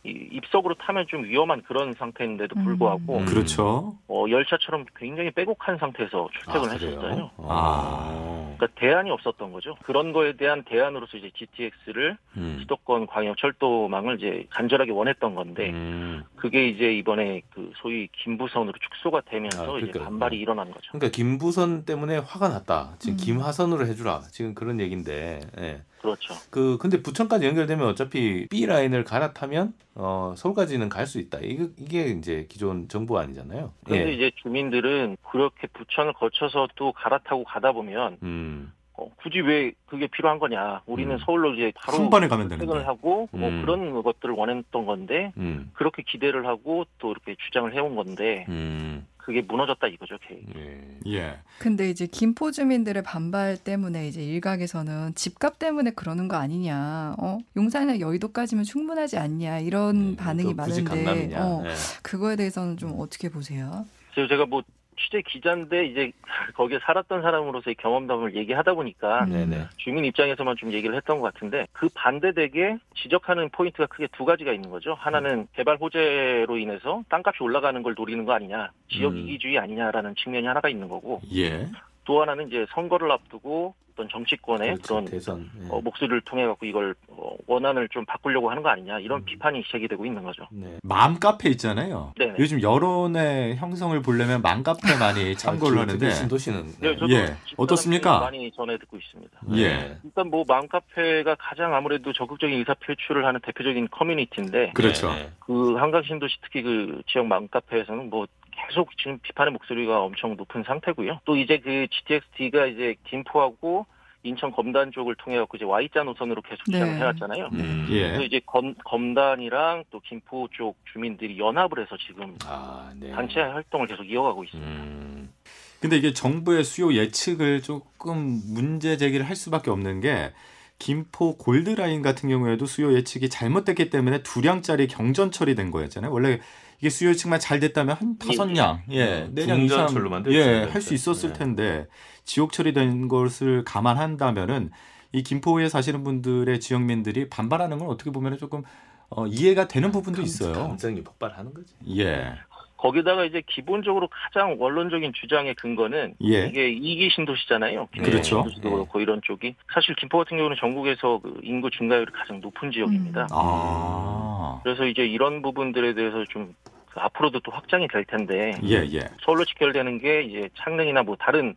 이 0.05 0.29
입석으로 0.33 0.75
타면 0.75 1.07
좀 1.09 1.25
위험한 1.25 1.63
그런 1.63 1.95
상태인데도 1.95 2.59
음. 2.59 2.65
불구하고 2.65 3.19
음. 3.19 3.25
그렇죠. 3.25 3.97
어, 4.09 4.25
열차처럼 4.29 4.85
굉장히 4.97 5.31
빼곡한 5.31 5.79
상태에서 5.79 6.29
출퇴근을 6.33 6.75
아, 6.75 6.79
그래요? 6.79 6.91
했었어요. 6.91 7.31
아. 7.39 8.41
그러니까 8.57 8.67
대안이 8.79 9.11
없었던 9.11 9.53
거죠. 9.53 9.75
그런 9.85 10.13
거에 10.13 10.35
대한 10.35 10.63
대안으로서 10.65 11.17
이제 11.17 11.31
GTX를 11.35 12.19
음. 12.37 12.59
수도권 12.61 13.07
광역 13.07 13.39
철도망을 13.39 14.19
이제 14.19 14.47
간절하게 14.51 14.91
원했던 14.93 15.35
건데 15.35 15.71
음. 16.01 16.25
그게 16.37 16.69
이제 16.69 16.93
이번에 16.95 17.43
그 17.55 17.71
소위 17.77 18.09
김부선으로 18.13 18.73
축소가 18.79 19.21
되면서 19.23 19.63
아, 19.63 19.79
이제 19.79 19.87
그러니까요. 19.89 20.05
반발이 20.05 20.39
일어난 20.39 20.71
거죠. 20.71 20.91
그러니까 20.93 21.11
김부선 21.15 21.85
때문에 21.85 22.19
화가 22.19 22.49
났다. 22.49 22.97
지금 22.99 23.15
음. 23.15 23.17
김하선으로 23.19 23.87
해주라. 23.87 24.23
지금 24.31 24.55
그런 24.55 24.81
얘기인데. 24.81 25.41
예. 25.59 25.83
그렇죠. 26.01 26.33
그 26.51 26.79
근데 26.79 27.03
부천까지 27.03 27.47
연결되면 27.47 27.87
어차피 27.87 28.47
B 28.49 28.65
라인을 28.65 29.05
갈아타면 29.05 29.75
어 29.97 30.33
서울까지는 30.37 30.89
갈 30.89 31.07
수 31.07 31.19
있다. 31.19 31.39
이게 31.43 31.69
이게 31.77 32.05
이제 32.07 32.47
기존 32.49 32.89
정보 32.89 33.19
아니잖아요. 33.19 33.73
그런데 33.85 34.09
예. 34.09 34.15
이제 34.15 34.31
주민들은 34.37 35.19
그렇게 35.31 35.67
부천을 35.67 36.15
거쳐서 36.15 36.69
또 36.77 36.93
갈아타고 36.93 37.45
가다 37.45 37.73
보면 37.73 38.17
음. 38.23 38.73
어, 39.01 39.11
굳이 39.17 39.41
왜 39.41 39.73
그게 39.87 40.07
필요한 40.07 40.39
거냐? 40.39 40.83
우리는 40.85 41.13
음. 41.13 41.19
서울로 41.25 41.55
이제 41.55 41.73
바로 41.75 41.99
한 41.99 42.11
번에 42.11 42.29
가면 42.29 42.51
출퇴근을 42.51 42.81
되는데. 42.81 42.87
하고 42.87 43.29
뭐 43.33 43.49
음. 43.49 43.63
그런 43.63 44.03
것들을 44.03 44.35
원했던 44.35 44.85
건데 44.85 45.33
음. 45.39 45.71
그렇게 45.73 46.03
기대를 46.07 46.47
하고 46.47 46.85
또 46.99 47.11
이렇게 47.11 47.35
주장을 47.47 47.73
해온 47.73 47.97
건데 47.97 48.45
음. 48.51 49.07
그게 49.17 49.43
무너졌다 49.43 49.87
이거죠, 49.87 50.19
계획. 50.27 50.45
예. 50.57 50.99
예. 51.07 51.39
근데 51.59 51.89
이제 51.89 52.07
김포 52.07 52.51
주민들의 52.51 53.03
반발 53.03 53.57
때문에 53.57 54.09
이제 54.09 54.23
일각에서는 54.23 55.15
집값 55.15 55.59
때문에 55.59 55.93
그러는 55.93 56.27
거 56.27 56.37
아니냐. 56.37 57.15
어? 57.19 57.39
용산이나 57.57 58.01
여의도까지면 58.01 58.65
충분하지 58.65 59.19
않냐. 59.19 59.61
이런 59.61 60.13
네, 60.13 60.17
반응이 60.17 60.57
또 60.57 60.63
굳이 60.63 60.83
많은데 60.83 61.05
강남이냐. 61.05 61.47
어, 61.47 61.63
예. 61.67 61.71
그거에 62.03 62.37
대해서는 62.37 62.77
좀 62.77 62.95
어떻게 62.99 63.29
보세요? 63.29 63.87
제가 64.15 64.47
뭐 64.47 64.63
취재 65.01 65.23
기자인데 65.23 65.87
이제 65.87 66.13
거기에 66.55 66.79
살았던 66.83 67.23
사람으로서의 67.23 67.75
경험담을 67.77 68.37
얘기하다 68.37 68.75
보니까 68.75 69.25
음. 69.25 69.33
네네. 69.33 69.69
주민 69.77 70.05
입장에서만 70.05 70.57
좀 70.57 70.73
얘기를 70.73 70.95
했던 70.95 71.21
것 71.21 71.33
같은데 71.33 71.67
그 71.73 71.89
반대되게 71.95 72.79
지적하는 73.03 73.49
포인트가 73.51 73.87
크게 73.87 74.09
두 74.13 74.25
가지가 74.25 74.53
있는 74.53 74.71
거죠. 74.71 74.95
하나는 74.95 75.47
개발 75.55 75.77
호재로 75.77 76.59
인해서 76.59 77.03
땅값이 77.09 77.43
올라가는 77.43 77.83
걸 77.83 77.95
노리는 77.97 78.25
거 78.25 78.33
아니냐, 78.33 78.71
지역 78.89 79.13
음. 79.13 79.19
이기주의 79.19 79.59
아니냐라는 79.59 80.15
측면이 80.17 80.47
하나가 80.47 80.69
있는 80.69 80.89
거고 80.89 81.21
예. 81.35 81.67
또 82.11 82.21
하나는 82.21 82.49
이제 82.49 82.67
선거를 82.75 83.09
앞두고 83.13 83.73
어떤 83.93 84.09
정치권의 84.09 84.69
그렇지, 84.69 84.83
그런 84.89 85.05
대선. 85.05 85.49
예. 85.63 85.69
어, 85.71 85.81
목소리를 85.81 86.21
통해 86.23 86.45
갖고 86.45 86.67
이걸 86.67 86.97
어, 87.07 87.37
원안을 87.47 87.89
좀 87.91 88.05
바꾸려고 88.05 88.51
하는 88.51 88.65
거 88.65 88.69
아니냐 88.69 88.99
이런 88.99 89.21
음. 89.21 89.25
비판이 89.25 89.63
제기되고 89.71 90.05
있는 90.05 90.25
거죠. 90.25 90.49
네. 90.51 90.79
맘 90.83 91.21
카페 91.21 91.51
있잖아요. 91.51 92.13
네네. 92.19 92.35
요즘 92.41 92.61
여론의 92.61 93.57
형성을 93.57 94.01
보려면 94.03 94.43
맘 94.43 94.65
카페 94.65 94.97
많이 94.99 95.37
참고를 95.39 95.79
아, 95.79 95.83
하는데. 95.83 96.11
신도시는 96.11 96.67
네, 96.81 96.95
저도 96.97 97.11
예. 97.11 97.27
집사람 97.27 97.37
어떻습니까? 97.59 98.19
많이 98.19 98.51
전해 98.51 98.77
듣고 98.79 98.97
있습니다. 98.97 99.39
예. 99.55 99.97
일단 100.03 100.31
뭐 100.31 100.45
마음카페가 100.49 101.37
가장 101.39 101.75
아무래도 101.77 102.13
적극적인 102.13 102.59
의사 102.59 102.75
표출을 102.75 103.25
하는 103.25 103.39
대표적인 103.41 103.87
커뮤니티인데 103.93 104.73
그렇죠. 104.75 105.13
네. 105.13 105.31
그 105.39 105.75
한강 105.75 106.03
신도시 106.03 106.39
특히 106.43 106.63
그 106.63 107.03
지역 107.07 107.27
마음카페에서는 107.27 108.11
뭐 108.11 108.27
계속 108.69 108.97
지금 108.97 109.19
비판의 109.23 109.53
목소리가 109.53 110.03
엄청 110.03 110.37
높은 110.37 110.63
상태고요. 110.65 111.21
또 111.25 111.37
이제 111.37 111.59
그 111.59 111.87
GTX-D가 111.91 112.73
이제 112.73 112.97
김포하고 113.05 113.87
인천 114.23 114.51
검단 114.53 114.93
쪽을 114.93 115.15
통해 115.17 115.39
갖고 115.39 115.57
이제 115.57 115.65
Y자 115.65 116.03
노선으로 116.03 116.43
계속 116.43 116.63
네. 116.67 116.75
시작을 116.75 116.99
해왔잖아요. 116.99 117.49
음. 117.53 117.87
그래서 117.89 118.21
예. 118.21 118.25
이제 118.27 118.41
검, 118.45 118.75
검단이랑 118.85 119.85
또 119.91 120.01
김포 120.01 120.47
쪽 120.53 120.77
주민들이 120.93 121.39
연합을 121.39 121.81
해서 121.81 121.97
지금 122.07 122.37
아, 122.45 122.93
네. 122.97 123.11
단체 123.13 123.41
활동을 123.41 123.87
계속 123.87 124.05
이어가고 124.05 124.45
있습니다. 124.45 124.71
음. 124.71 125.33
근데 125.81 125.97
이게 125.97 126.13
정부의 126.13 126.65
수요 126.65 126.93
예측을 126.93 127.63
조금 127.63 128.41
문제 128.53 128.99
제기를 128.99 129.27
할 129.27 129.35
수밖에 129.35 129.71
없는 129.71 130.01
게 130.01 130.33
김포 130.79 131.37
골드라인 131.37 132.03
같은 132.03 132.29
경우에도 132.29 132.67
수요 132.67 132.93
예측이 132.93 133.31
잘못됐기 133.31 133.89
때문에 133.89 134.23
두 134.23 134.43
량짜리 134.43 134.87
경전 134.89 135.31
처리된 135.31 135.71
거였잖아요. 135.71 136.13
원래 136.13 136.41
이게 136.81 136.89
수요 136.89 137.11
예측만 137.11 137.41
잘 137.41 137.61
됐다면 137.61 137.97
한 137.97 138.19
다섯 138.19 138.47
량, 138.53 138.83
예, 138.91 139.23
음, 139.29 139.35
네량 139.35 139.61
이상, 139.63 139.87
예. 140.29 140.69
할 140.71 140.81
수 140.81 140.95
있었을 140.95 141.33
네. 141.33 141.39
텐데 141.39 141.87
지옥 142.25 142.53
처리된 142.53 143.09
것을 143.09 143.65
감안한다면은 143.65 144.71
이 145.13 145.23
김포에 145.23 145.69
사시는 145.69 146.05
분들의 146.05 146.59
지역민들이 146.61 147.29
반발하는 147.29 147.79
건 147.79 147.89
어떻게 147.89 148.11
보면 148.11 148.39
조금 148.39 148.63
어, 149.11 149.27
이해가 149.27 149.69
되는 149.69 149.91
부분도 149.91 150.23
있어요. 150.23 150.53
감정이 150.55 151.03
폭발하는 151.03 151.53
거지. 151.53 151.75
예, 151.99 152.33
거기다가 152.81 153.25
이제 153.25 153.43
기본적으로 153.47 154.09
가장 154.09 154.57
원론적인 154.59 155.13
주장의 155.13 155.55
근거는 155.55 156.15
예. 156.25 156.47
이게 156.47 156.71
이기 156.71 157.11
신도시잖아요. 157.11 157.89
그렇죠. 157.93 158.23
신도시도 158.23 158.69
네. 158.69 158.75
그렇고 158.75 159.01
이런 159.01 159.21
쪽이 159.23 159.55
사실 159.73 159.95
김포 159.97 160.19
같은 160.19 160.39
경우는 160.39 160.57
전국에서 160.59 161.21
그 161.23 161.41
인구 161.43 161.71
증가율이 161.71 162.11
가장 162.13 162.41
높은 162.41 162.73
지역입니다. 162.73 163.23
음. 163.23 163.27
아, 163.33 164.61
그래서 164.63 164.87
이제 164.87 165.03
이런 165.03 165.43
부분들에 165.43 165.93
대해서 165.93 166.25
좀그 166.31 166.55
앞으로도 166.95 167.41
또 167.41 167.53
확장이 167.53 167.87
될 167.87 168.05
텐데 168.07 168.53
예, 168.65 168.77
예, 168.93 169.01
서울로 169.23 169.45
직결되는 169.45 169.99
게 169.99 170.23
이제 170.23 170.49
창릉이나 170.55 171.03
뭐 171.03 171.17
다른 171.17 171.55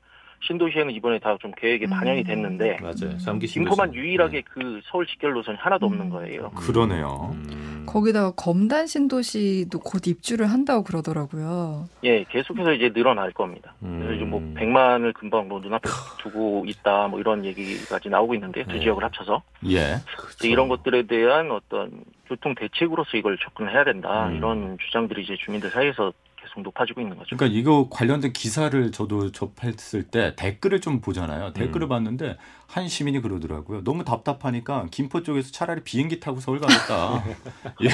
신도시에는 0.48 0.92
이번에 0.94 1.20
다 1.20 1.34
좀 1.40 1.52
계획에 1.58 1.86
음. 1.86 1.90
반영이 1.90 2.24
됐는데 2.24 2.78
맞아요. 2.82 3.18
삼기 3.20 3.48
김포만 3.48 3.88
신도시. 3.88 3.98
유일하게 4.00 4.44
그 4.44 4.80
서울 4.86 5.06
직결 5.08 5.34
노선이 5.34 5.58
하나도 5.58 5.88
없는 5.88 6.06
음. 6.06 6.10
거예요. 6.10 6.52
그러네요. 6.52 7.32
음. 7.34 7.84
거기다가 7.88 8.32
검단 8.36 8.88
신도시도 8.88 9.80
곧 9.80 10.08
입주를 10.08 10.46
한다고 10.46 10.84
그러더라고요. 10.84 11.90
예, 12.06 12.24
계속해서 12.30 12.74
이제 12.74 12.94
늘어날 12.94 13.32
겁니다. 13.32 13.74
그래서 13.82 14.14
이제 14.14 14.24
뭐 14.26 14.40
음. 14.40 14.54
100만을 14.58 15.14
금방 15.14 15.48
뭐 15.50 15.60
눈앞에 15.60 15.90
두고 16.20 16.64
있다 16.68 17.08
뭐 17.08 17.20
이런 17.20 17.44
얘기까지 17.44 18.10
나오고 18.10 18.36
있는데 18.36 18.64
두 18.66 18.74
네. 18.74 18.80
지역을 18.82 19.04
합쳐서 19.04 19.42
예. 19.68 19.96
그래서 20.18 20.48
이런 20.48 20.68
것들에 20.70 21.04
대한 21.08 21.52
어떤 21.52 21.92
교통 22.28 22.56
대책으로서 22.56 23.18
이걸 23.18 23.38
접근해야 23.38 23.84
된다 23.84 24.28
음. 24.28 24.36
이런 24.38 24.78
주장들이 24.80 25.24
이제 25.24 25.36
주민들 25.44 25.70
사이에서 25.72 26.14
계속 26.54 26.62
높아지고 26.62 27.02
있는 27.02 27.18
거죠. 27.18 27.36
그러니까 27.36 27.60
이거 27.60 27.88
관련된 27.90 28.32
기사를 28.34 28.92
저도 28.92 29.32
접했을 29.32 30.04
때 30.04 30.36
댓글을 30.36 30.82
좀 30.82 31.02
보잖아요. 31.02 31.54
댓글을 31.54 31.88
음. 31.88 31.90
봤는데 31.90 32.38
한 32.68 32.88
시민이 32.88 33.22
그러더라고요. 33.22 33.84
너무 33.84 34.04
답답하니까 34.04 34.88
김포 34.92 35.24
쪽에서 35.24 35.52
차라리 35.52 35.82
비행기 35.84 36.20
타고 36.20 36.40
서울 36.40 36.60
가겠다. 36.60 37.24
예. 37.84 37.90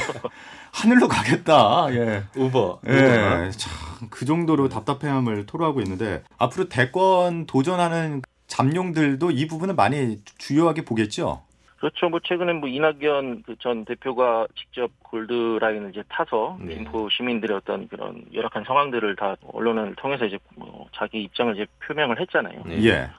하늘로 0.71 1.07
가겠다. 1.07 1.87
예. 1.91 2.23
우버. 2.35 2.81
예. 2.87 3.51
참, 3.51 4.09
그 4.09 4.25
정도로 4.25 4.69
답답해함을 4.69 5.45
토로하고 5.45 5.81
있는데 5.81 6.23
앞으로 6.37 6.69
대권 6.69 7.45
도전하는 7.45 8.21
잠룡들도 8.47 9.31
이 9.31 9.47
부분을 9.47 9.75
많이 9.75 10.19
주요하게 10.37 10.83
보겠죠. 10.83 11.43
그렇죠. 11.79 12.09
뭐 12.09 12.19
최근에 12.19 12.53
뭐 12.53 12.67
이낙연 12.67 13.43
그 13.43 13.55
전 13.59 13.83
대표가 13.85 14.47
직접 14.55 14.91
골드라인을 15.03 15.89
이제 15.91 16.03
타서 16.07 16.57
네. 16.61 16.75
김포 16.75 17.09
시민들의 17.09 17.57
어떤 17.57 17.87
그런 17.87 18.23
열악한 18.33 18.63
상황들을 18.65 19.15
다 19.15 19.35
언론을 19.53 19.95
통해서 19.95 20.25
이제 20.25 20.37
뭐 20.55 20.87
자기 20.93 21.23
입장을 21.23 21.53
이제 21.55 21.65
표명을 21.85 22.19
했잖아요. 22.21 22.63
네. 22.65 22.85
예. 22.85 23.09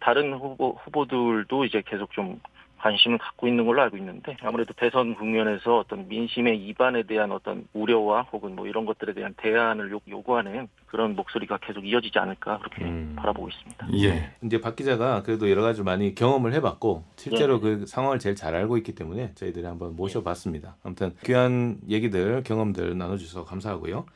다른 0.00 0.32
후보 0.34 0.78
후보들도 0.84 1.64
이제 1.64 1.82
계속 1.84 2.12
좀 2.12 2.40
관심을 2.80 3.18
갖고 3.18 3.46
있는 3.46 3.66
걸로 3.66 3.82
알고 3.82 3.96
있는데 3.98 4.36
아무래도 4.42 4.72
대선 4.74 5.14
국면에서 5.14 5.78
어떤 5.78 6.08
민심의 6.08 6.58
이반에 6.66 7.02
대한 7.02 7.30
어떤 7.30 7.66
우려와 7.74 8.22
혹은 8.32 8.56
뭐 8.56 8.66
이런 8.66 8.86
것들에 8.86 9.12
대한 9.12 9.34
대안을 9.36 9.92
요, 9.92 10.00
요구하는 10.08 10.68
그런 10.86 11.14
목소리가 11.14 11.58
계속 11.58 11.86
이어지지 11.86 12.18
않을까 12.18 12.58
그렇게 12.58 12.84
음. 12.84 13.14
바라보고 13.16 13.48
있습니다. 13.48 13.88
예. 14.02 14.32
이제 14.42 14.60
박 14.60 14.76
기자가 14.76 15.22
그래도 15.22 15.50
여러 15.50 15.62
가지 15.62 15.82
많이 15.82 16.14
경험을 16.14 16.54
해봤고 16.54 17.04
실제로 17.16 17.60
네. 17.60 17.60
그 17.60 17.86
상황을 17.86 18.18
제일 18.18 18.34
잘 18.34 18.54
알고 18.54 18.78
있기 18.78 18.94
때문에 18.94 19.34
저희들이 19.34 19.66
한번 19.66 19.94
모셔봤습니다. 19.94 20.76
아무튼 20.82 21.12
귀한 21.24 21.78
얘기들 21.88 22.42
경험들 22.42 22.96
나눠주셔서 22.96 23.44
감사하고요. 23.44 24.06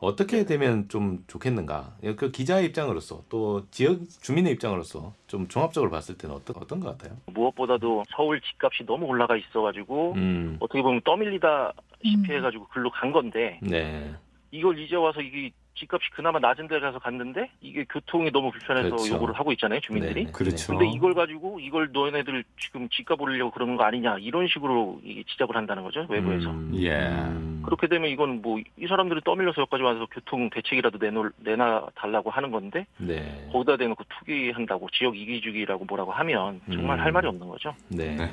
어떻게 0.00 0.44
되면 0.44 0.88
좀 0.88 1.24
좋겠는가? 1.26 1.94
그 2.16 2.30
기자의 2.30 2.66
입장으로서 2.66 3.22
또 3.28 3.66
지역 3.70 3.98
주민의 4.22 4.54
입장으로서 4.54 5.12
좀 5.26 5.46
종합적으로 5.46 5.90
봤을 5.90 6.16
때는 6.16 6.34
어떤 6.34 6.56
어떤 6.56 6.80
것 6.80 6.96
같아요? 6.96 7.16
무엇보다도 7.26 8.04
서울 8.16 8.40
집값이 8.40 8.84
너무 8.86 9.06
올라가 9.06 9.36
있어가지고 9.36 10.14
음, 10.14 10.56
어떻게 10.60 10.80
보면 10.82 11.02
떠밀리다시피 11.04 12.16
음. 12.16 12.24
해가지고 12.36 12.66
글로 12.68 12.90
간 12.90 13.12
건데 13.12 13.60
네, 13.62 14.14
이걸 14.50 14.78
이제 14.78 14.96
와서 14.96 15.20
이게 15.20 15.50
집값이 15.74 16.10
그나마 16.10 16.38
낮은 16.38 16.68
데 16.68 16.78
가서 16.80 16.98
갔는데 16.98 17.50
이게 17.60 17.84
교통이 17.84 18.30
너무 18.30 18.50
불편해서 18.50 18.90
그렇죠. 18.90 19.14
요구를 19.14 19.34
하고 19.34 19.52
있잖아요 19.52 19.80
주민들이. 19.80 20.14
네, 20.14 20.24
네, 20.26 20.32
그렇죠. 20.32 20.72
근데 20.76 20.88
이걸 20.88 21.14
가지고 21.14 21.58
이걸 21.60 21.90
너네들 21.92 22.44
지금 22.58 22.88
집값 22.90 23.20
올리려고 23.20 23.50
그러는 23.50 23.76
거 23.76 23.84
아니냐 23.84 24.18
이런 24.18 24.46
식으로 24.48 25.00
이게 25.04 25.22
지적을 25.24 25.56
한다는 25.56 25.82
거죠 25.82 26.06
외부에서. 26.08 26.50
음, 26.50 26.72
예. 26.76 26.90
음, 27.08 27.62
그렇게 27.64 27.86
되면 27.86 28.10
이건 28.10 28.42
뭐 28.42 28.60
이 28.76 28.86
사람들이 28.86 29.20
떠밀려서 29.24 29.62
여기까지 29.62 29.82
와서 29.82 30.06
교통 30.10 30.48
대책이라도 30.50 30.98
내놓 30.98 31.32
내놔 31.38 31.88
달라고 31.94 32.30
하는 32.30 32.50
건데 32.50 32.86
네, 32.98 33.48
거기다 33.52 33.76
대놓고 33.76 34.04
투기한다고 34.04 34.88
지역 34.90 35.16
이기주기라고 35.16 35.84
뭐라고 35.84 36.12
하면 36.12 36.60
정말 36.72 36.98
음. 36.98 37.04
할 37.04 37.12
말이 37.12 37.26
없는 37.26 37.46
거죠. 37.48 37.74
네. 37.88 38.16
네. 38.16 38.30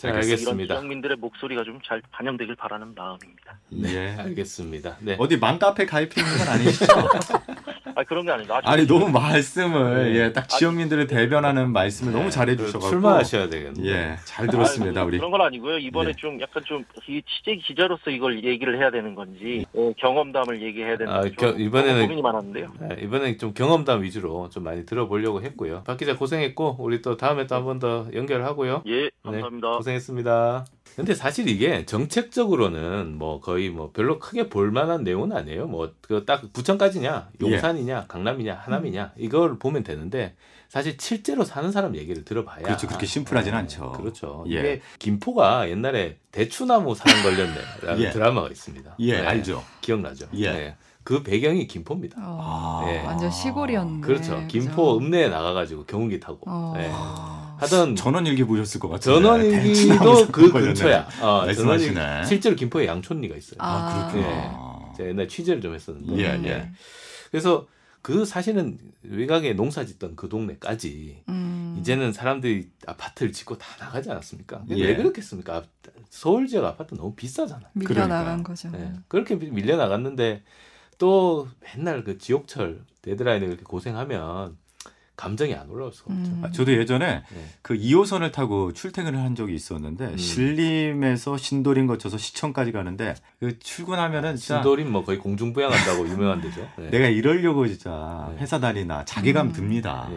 자, 0.00 0.08
이런 0.08 0.22
알겠습니다. 0.22 0.74
지역민들의 0.74 1.16
목소리가 1.18 1.62
좀 1.64 1.78
잘 1.84 2.00
반영되길 2.10 2.54
바라는 2.56 2.94
마음입니다. 2.94 3.58
예. 3.84 4.14
알겠습니다. 4.18 4.96
네. 5.00 5.16
어디 5.18 5.36
맘카페 5.36 5.84
가입해 5.86 6.20
있는 6.20 6.38
건 6.38 6.48
아니시죠? 6.48 6.86
아 7.94 8.04
그런 8.04 8.24
게 8.26 8.32
아니라 8.32 8.60
아니 8.64 8.86
너무 8.86 9.08
말씀을 9.10 10.12
네. 10.12 10.18
예, 10.18 10.32
딱 10.32 10.48
지역민들을 10.48 11.06
대변하는 11.06 11.72
말씀을 11.72 12.12
너무 12.12 12.30
잘해 12.30 12.56
그 12.56 12.66
주셔 12.66 12.78
가지고 12.78 12.90
출마하셔야 12.90 13.48
되겠네. 13.48 13.88
예, 13.88 14.16
잘 14.24 14.46
들었습니다, 14.46 15.00
아이고, 15.00 15.08
우리. 15.08 15.18
그런 15.18 15.30
건 15.30 15.40
아니고요. 15.42 15.78
이번에 15.78 16.10
예. 16.10 16.12
좀 16.14 16.40
약간 16.40 16.62
좀 16.66 16.84
이 17.08 17.22
취재 17.26 17.56
기자로서 17.56 18.10
이걸 18.10 18.44
얘기를 18.44 18.78
해야 18.78 18.90
되는 18.90 19.14
건지 19.14 19.64
어, 19.74 19.92
경험담을 19.98 20.62
얘기해야 20.62 20.96
되는 20.96 21.12
아, 21.12 21.20
건지 21.22 21.34
겨- 21.36 21.50
좀 21.52 21.58
이번에는- 21.58 22.02
고민이 22.02 22.22
많았는데요. 22.22 22.72
네, 22.80 22.96
이번엔 23.02 23.38
좀 23.38 23.52
경험담 23.52 24.02
위주로 24.02 24.48
좀 24.50 24.62
많이 24.64 24.86
들어보려고 24.86 25.42
했고요. 25.42 25.82
박 25.84 25.96
기자 25.96 26.14
고생했고 26.16 26.76
우리 26.78 27.02
또 27.02 27.16
다음에 27.16 27.46
또 27.46 27.56
한 27.56 27.64
번 27.64 27.78
더 27.80 28.06
연결하고요. 28.14 28.82
예, 28.86 29.10
감사합니다. 29.24 29.76
고생했습니다. 29.78 30.64
근데 30.96 31.14
사실 31.14 31.48
이게 31.48 31.86
정책적으로는 31.86 33.16
뭐 33.16 33.40
거의 33.40 33.70
뭐 33.70 33.90
별로 33.92 34.18
크게 34.18 34.48
볼 34.48 34.70
만한 34.70 35.04
내용은 35.04 35.32
아니에요. 35.32 35.66
뭐 35.66 35.92
그 36.02 36.24
딱 36.26 36.52
부천까지냐, 36.52 37.30
용산이냐, 37.40 38.06
강남이냐, 38.08 38.54
하남이냐 38.54 39.12
이걸 39.16 39.58
보면 39.58 39.82
되는데 39.84 40.34
사실 40.68 40.96
실제로 41.00 41.44
사는 41.44 41.70
사람 41.72 41.96
얘기를 41.96 42.24
들어봐야 42.24 42.62
그렇죠. 42.62 42.86
그렇게 42.86 43.06
심플하진 43.06 43.52
네, 43.52 43.58
않죠. 43.58 43.92
그렇죠. 43.92 44.44
예. 44.48 44.52
이게 44.58 44.80
김포가 44.98 45.68
옛날에 45.70 46.18
대추나무 46.32 46.94
사랑 46.94 47.22
걸렸네라는 47.22 48.02
예. 48.04 48.10
드라마가 48.10 48.48
있습니다. 48.48 48.96
예, 49.00 49.20
네, 49.20 49.26
알죠. 49.26 49.64
기억나죠? 49.80 50.26
예. 50.34 50.52
네. 50.52 50.76
그 51.02 51.22
배경이 51.22 51.66
김포입니다. 51.66 52.18
어, 52.20 52.82
아. 52.84 52.90
예. 52.92 53.00
완전 53.04 53.30
시골이었네. 53.30 54.00
그렇죠. 54.02 54.44
김포 54.48 54.96
읍내에 54.98 55.28
나가가지고 55.28 55.84
경운기 55.86 56.20
타고 56.20 56.40
어. 56.46 56.74
네. 57.60 57.76
하던 57.76 57.96
전원일기 57.96 58.44
보셨을 58.44 58.80
것 58.80 58.88
같은데. 58.88 59.20
전원일기도 59.20 60.28
그. 60.32 60.50
근처야. 60.50 61.08
어. 61.20 61.52
전원일기. 61.52 62.26
실제로 62.26 62.56
김포에 62.56 62.86
양촌리가 62.86 63.36
있어요. 63.36 63.56
아, 63.58 63.68
아. 63.68 64.12
그렇구나. 64.12 64.92
제가 64.96 65.08
옛날 65.10 65.28
취재를 65.28 65.60
좀 65.60 65.74
했었는데. 65.74 66.22
예, 66.22 66.34
음. 66.36 66.44
예. 66.46 66.70
그래서 67.30 67.66
그 68.02 68.24
사실은 68.24 68.78
외곽에 69.02 69.52
농사 69.52 69.84
짓던 69.84 70.16
그 70.16 70.28
동네까지 70.28 71.22
음. 71.28 71.76
이제는 71.78 72.12
사람들이 72.12 72.70
아파트를 72.86 73.32
짓고 73.32 73.58
다 73.58 73.66
나가지 73.78 74.10
않았습니까? 74.10 74.62
예. 74.70 74.86
왜 74.86 74.96
그렇겠습니까? 74.96 75.56
아, 75.56 75.62
서울 76.08 76.46
지역 76.46 76.64
아파트 76.64 76.94
너무 76.94 77.14
비싸잖아요. 77.14 77.68
밀려 77.74 77.88
그러니까요. 77.88 78.18
나간 78.18 78.42
거죠. 78.42 78.70
네. 78.70 78.92
그렇게 79.08 79.36
밀려 79.36 79.76
나갔는데 79.76 80.42
또 80.98 81.48
맨날 81.60 82.04
그 82.04 82.18
지옥철 82.18 82.80
데드라인을 83.02 83.48
그렇게 83.48 83.64
고생하면 83.64 84.56
감정이 85.20 85.54
안 85.54 85.68
올라올 85.68 85.92
수가 85.92 86.14
없죠. 86.14 86.30
음. 86.30 86.42
아, 86.42 86.50
저도 86.50 86.72
예전에 86.72 87.22
네. 87.30 87.44
그 87.60 87.74
2호선을 87.74 88.32
타고 88.32 88.72
출퇴근을 88.72 89.20
한 89.20 89.34
적이 89.34 89.54
있었는데 89.54 90.06
음. 90.06 90.16
신림에서 90.16 91.36
신도림 91.36 91.86
거쳐서 91.86 92.16
시청까지 92.16 92.72
가는데 92.72 93.14
그 93.38 93.58
출근하면은 93.58 94.36
진짜 94.36 94.56
신도림 94.62 94.90
뭐 94.90 95.04
거의 95.04 95.18
공중부양한다고 95.18 96.08
유명한 96.08 96.40
데죠. 96.40 96.66
네. 96.78 96.88
내가 96.88 97.08
이러려고 97.08 97.68
진짜 97.68 98.30
네. 98.32 98.38
회사 98.40 98.58
다니나 98.58 99.04
자괴감 99.04 99.48
음. 99.48 99.52
듭니다. 99.52 100.08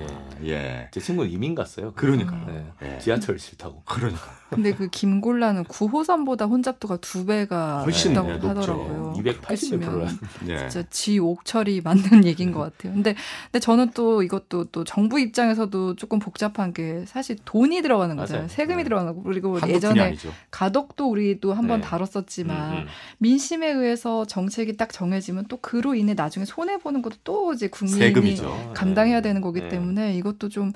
예. 0.41 0.49
예. 0.49 0.87
제 0.91 1.01
친구는 1.01 1.29
이민 1.29 1.53
갔어요. 1.53 1.91
그러니까요. 1.95 2.45
네. 2.47 2.93
예. 2.95 2.99
지하철 2.99 3.37
싫다고. 3.37 3.83
그러니까 3.83 4.21
근데 4.49 4.73
그 4.73 4.87
김골라는 4.87 5.65
9호선보다 5.65 6.47
혼잡도가 6.47 6.97
두 6.97 7.25
배가 7.25 7.81
훨씬 7.83 8.11
있다고 8.11 8.31
높죠. 8.33 8.49
하더라고요. 8.49 9.13
280몇 9.17 9.81
프로라. 9.81 10.11
예. 10.47 10.69
진짜 10.69 10.83
지 10.89 11.19
옥철이 11.19 11.81
맞는 11.81 12.23
얘기인 12.25 12.51
것 12.51 12.59
같아요. 12.59 12.93
근데 12.93 13.15
근데 13.45 13.59
저는 13.59 13.91
또 13.93 14.23
이것도 14.23 14.65
또 14.65 14.83
정부 14.93 15.19
입장에서도 15.19 15.95
조금 15.95 16.19
복잡한 16.19 16.71
게 16.71 17.03
사실 17.07 17.35
돈이 17.45 17.81
들어가는 17.81 18.15
거잖아요. 18.15 18.41
맞아요. 18.43 18.47
세금이 18.47 18.77
네. 18.77 18.83
들어가는 18.83 19.15
거 19.15 19.23
그리고 19.23 19.57
예전에. 19.67 20.15
가덕도 20.51 21.09
우리도 21.09 21.51
한번 21.53 21.81
네. 21.81 21.87
다뤘었지만 21.87 22.71
음, 22.73 22.77
음. 22.81 22.85
민심에 23.17 23.71
의해서 23.71 24.25
정책이 24.25 24.77
딱 24.77 24.93
정해지면 24.93 25.45
또 25.49 25.57
그로 25.57 25.95
인해 25.95 26.13
나중에 26.13 26.45
손해 26.45 26.77
보는 26.77 27.01
것도 27.01 27.15
또 27.23 27.53
이제 27.53 27.69
국민이 27.69 27.99
세금이죠. 28.01 28.73
감당해야 28.75 29.17
네. 29.21 29.29
되는 29.29 29.41
거기 29.41 29.61
네. 29.61 29.69
때문에 29.69 30.15
이것도 30.15 30.49
좀 30.49 30.73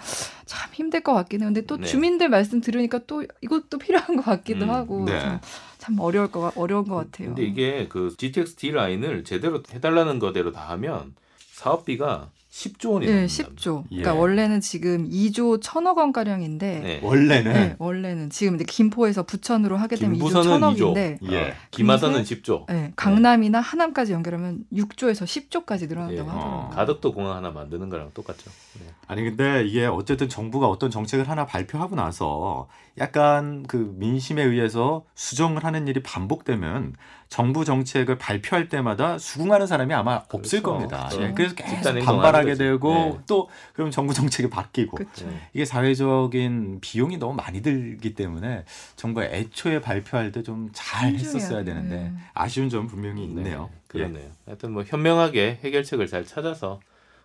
참 0.47 0.71
힘들 0.73 1.01
것 1.01 1.13
같긴 1.13 1.41
해요. 1.41 1.49
근데 1.49 1.61
또 1.65 1.75
네. 1.77 1.85
주민들 1.85 2.29
말씀 2.29 2.61
들으니까 2.61 2.99
또 3.05 3.23
이것도 3.41 3.77
필요한 3.79 4.15
것 4.15 4.23
같기도 4.23 4.63
음, 4.65 4.69
하고 4.71 5.03
네. 5.05 5.19
좀, 5.19 5.39
참 5.77 5.99
어려울 5.99 6.31
것 6.31 6.39
같- 6.39 6.57
어려운 6.57 6.87
것 6.87 6.95
같아요. 6.95 7.27
근데 7.35 7.43
이게 7.43 7.87
그 7.89 8.15
GTX 8.17 8.55
D 8.55 8.71
라인을 8.71 9.25
제대로 9.25 9.61
해달라는 9.73 10.19
거대로 10.19 10.53
다 10.53 10.69
하면 10.69 11.13
사업비가 11.51 12.29
10조 12.57 12.93
원이 12.93 13.05
예, 13.05 13.09
넘는다. 13.11 13.33
10조. 13.33 13.83
예. 13.91 13.97
그러니까 13.97 14.13
원래는 14.19 14.61
지금 14.61 15.07
2조 15.09 15.61
1천억 15.61 15.97
원 15.97 16.11
가량인데 16.11 16.79
네. 16.79 16.99
원래는 17.03 17.53
네, 17.53 17.75
원래는 17.77 18.31
지금 18.31 18.55
이제 18.55 18.63
김포에서 18.63 19.23
부천으로 19.23 19.77
하게 19.77 19.95
되면 19.95 20.15
2조 20.17 20.23
김부선은 20.23 20.59
1천억인데 20.73 21.31
예. 21.31 21.53
김하선은 21.69 22.23
근데- 22.23 22.35
10조. 22.35 22.65
네, 22.67 22.93
강남이나 22.95 23.59
하남까지 23.59 24.13
연결하면 24.13 24.65
6조에서 24.73 25.25
10조까지 25.25 25.87
늘어난다고 25.87 26.13
예. 26.15 26.31
하더라고요. 26.31 26.67
어. 26.67 26.69
가덕도 26.73 27.13
공항 27.13 27.35
하나 27.37 27.51
만드는 27.51 27.89
거랑 27.89 28.09
똑같죠. 28.15 28.49
네. 28.79 28.87
아니 29.07 29.23
근데 29.23 29.63
이게 29.65 29.85
어쨌든 29.85 30.27
정부가 30.27 30.67
어떤 30.67 30.89
정책을 30.89 31.29
하나 31.29 31.45
발표하고 31.45 31.95
나서 31.95 32.67
약간 32.97 33.63
그 33.67 33.93
민심에 33.97 34.43
의해서 34.43 35.05
수정을 35.13 35.63
하는 35.63 35.87
일이 35.87 36.01
반복되면 36.01 36.93
정부 37.29 37.65
정책을 37.65 38.17
발표할 38.17 38.69
때마다 38.69 39.17
수긍하는 39.17 39.67
사람이 39.67 39.93
아마 39.93 40.23
없을 40.31 40.61
그렇죠. 40.61 40.63
겁니다. 40.63 41.07
그렇죠. 41.09 41.23
예, 41.23 41.33
그래서 41.33 41.55
계속 41.55 41.99
반발하게. 41.99 42.53
되고 42.55 42.93
네. 42.93 43.19
또 43.27 43.49
그럼 43.73 43.91
정부 43.91 44.13
정책이 44.13 44.49
바뀌고 44.49 44.95
그렇죠. 44.97 45.27
네. 45.27 45.41
이게 45.53 45.65
사회적인 45.65 46.79
비용이 46.81 47.17
너무 47.17 47.33
많이 47.35 47.61
들기 47.61 48.13
때문에 48.15 48.63
정부가 48.95 49.25
애초에 49.27 49.81
발표할 49.81 50.31
때 50.31 50.41
좀 50.43 50.69
잘 50.73 51.13
했었어야. 51.13 51.63
되는데 51.63 51.95
네. 51.95 52.13
아쉬운 52.33 52.69
점 52.69 52.87
분명히 52.87 53.23
있네요. 53.25 53.69
네, 53.71 53.77
그렇네요. 53.87 54.29
하여튼 54.45 54.71
뭐 54.71 54.83
현명하게 54.85 55.59
해결책을 55.63 56.07
잘 56.07 56.25
찾아서 56.25 56.79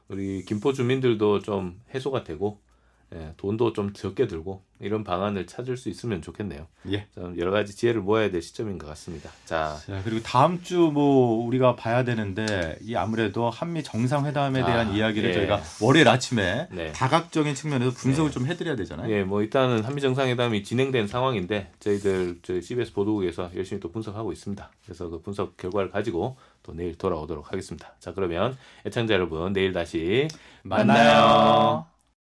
우리 0.08 0.44
김포 0.44 0.72
주민들도 0.72 1.40
좀 1.40 1.80
해소가 1.94 2.24
되고 2.24 2.58
예, 3.14 3.32
돈도 3.36 3.72
좀 3.72 3.92
적게 3.92 4.26
들고 4.26 4.62
이런 4.80 5.04
방안을 5.04 5.46
찾을 5.46 5.76
수 5.76 5.88
있으면 5.88 6.22
좋겠네요. 6.22 6.66
예. 6.90 7.06
좀 7.14 7.38
여러 7.38 7.50
가지 7.50 7.76
지혜를 7.76 8.00
모아야 8.00 8.30
될 8.30 8.42
시점인 8.42 8.78
것 8.78 8.86
같습니다. 8.88 9.30
자, 9.44 9.76
자, 9.86 10.00
그리고 10.04 10.22
다음 10.22 10.62
주 10.62 10.82
뭐 10.92 11.46
우리가 11.46 11.76
봐야 11.76 12.04
되는데 12.04 12.76
이 12.82 12.96
아무래도 12.96 13.48
한미 13.50 13.82
정상회담에 13.82 14.62
아, 14.62 14.66
대한 14.66 14.94
이야기를 14.94 15.30
예. 15.30 15.34
저희가 15.34 15.62
월요일 15.80 16.08
아침에 16.08 16.68
네. 16.70 16.92
다각적인 16.92 17.54
측면에서 17.54 17.92
분석을 17.92 18.30
네. 18.30 18.34
좀 18.34 18.46
해드려야 18.46 18.76
되잖아요. 18.76 19.10
예, 19.12 19.22
뭐 19.22 19.42
일단은 19.42 19.84
한미 19.84 20.00
정상회담이 20.00 20.64
진행된 20.64 21.06
상황인데 21.06 21.70
저희들 21.80 22.40
저희 22.42 22.60
CBS 22.60 22.92
보도국에서 22.92 23.50
열심히 23.54 23.80
또 23.80 23.90
분석하고 23.92 24.32
있습니다. 24.32 24.70
그래서 24.84 25.08
그 25.08 25.20
분석 25.22 25.56
결과를 25.56 25.90
가지고 25.90 26.36
또 26.62 26.72
내일 26.74 26.96
돌아오도록 26.96 27.52
하겠습니다. 27.52 27.94
자, 28.00 28.12
그러면 28.12 28.56
애청자 28.86 29.14
여러분 29.14 29.52
내일 29.52 29.72
다시 29.72 30.28
만나요. 30.62 31.91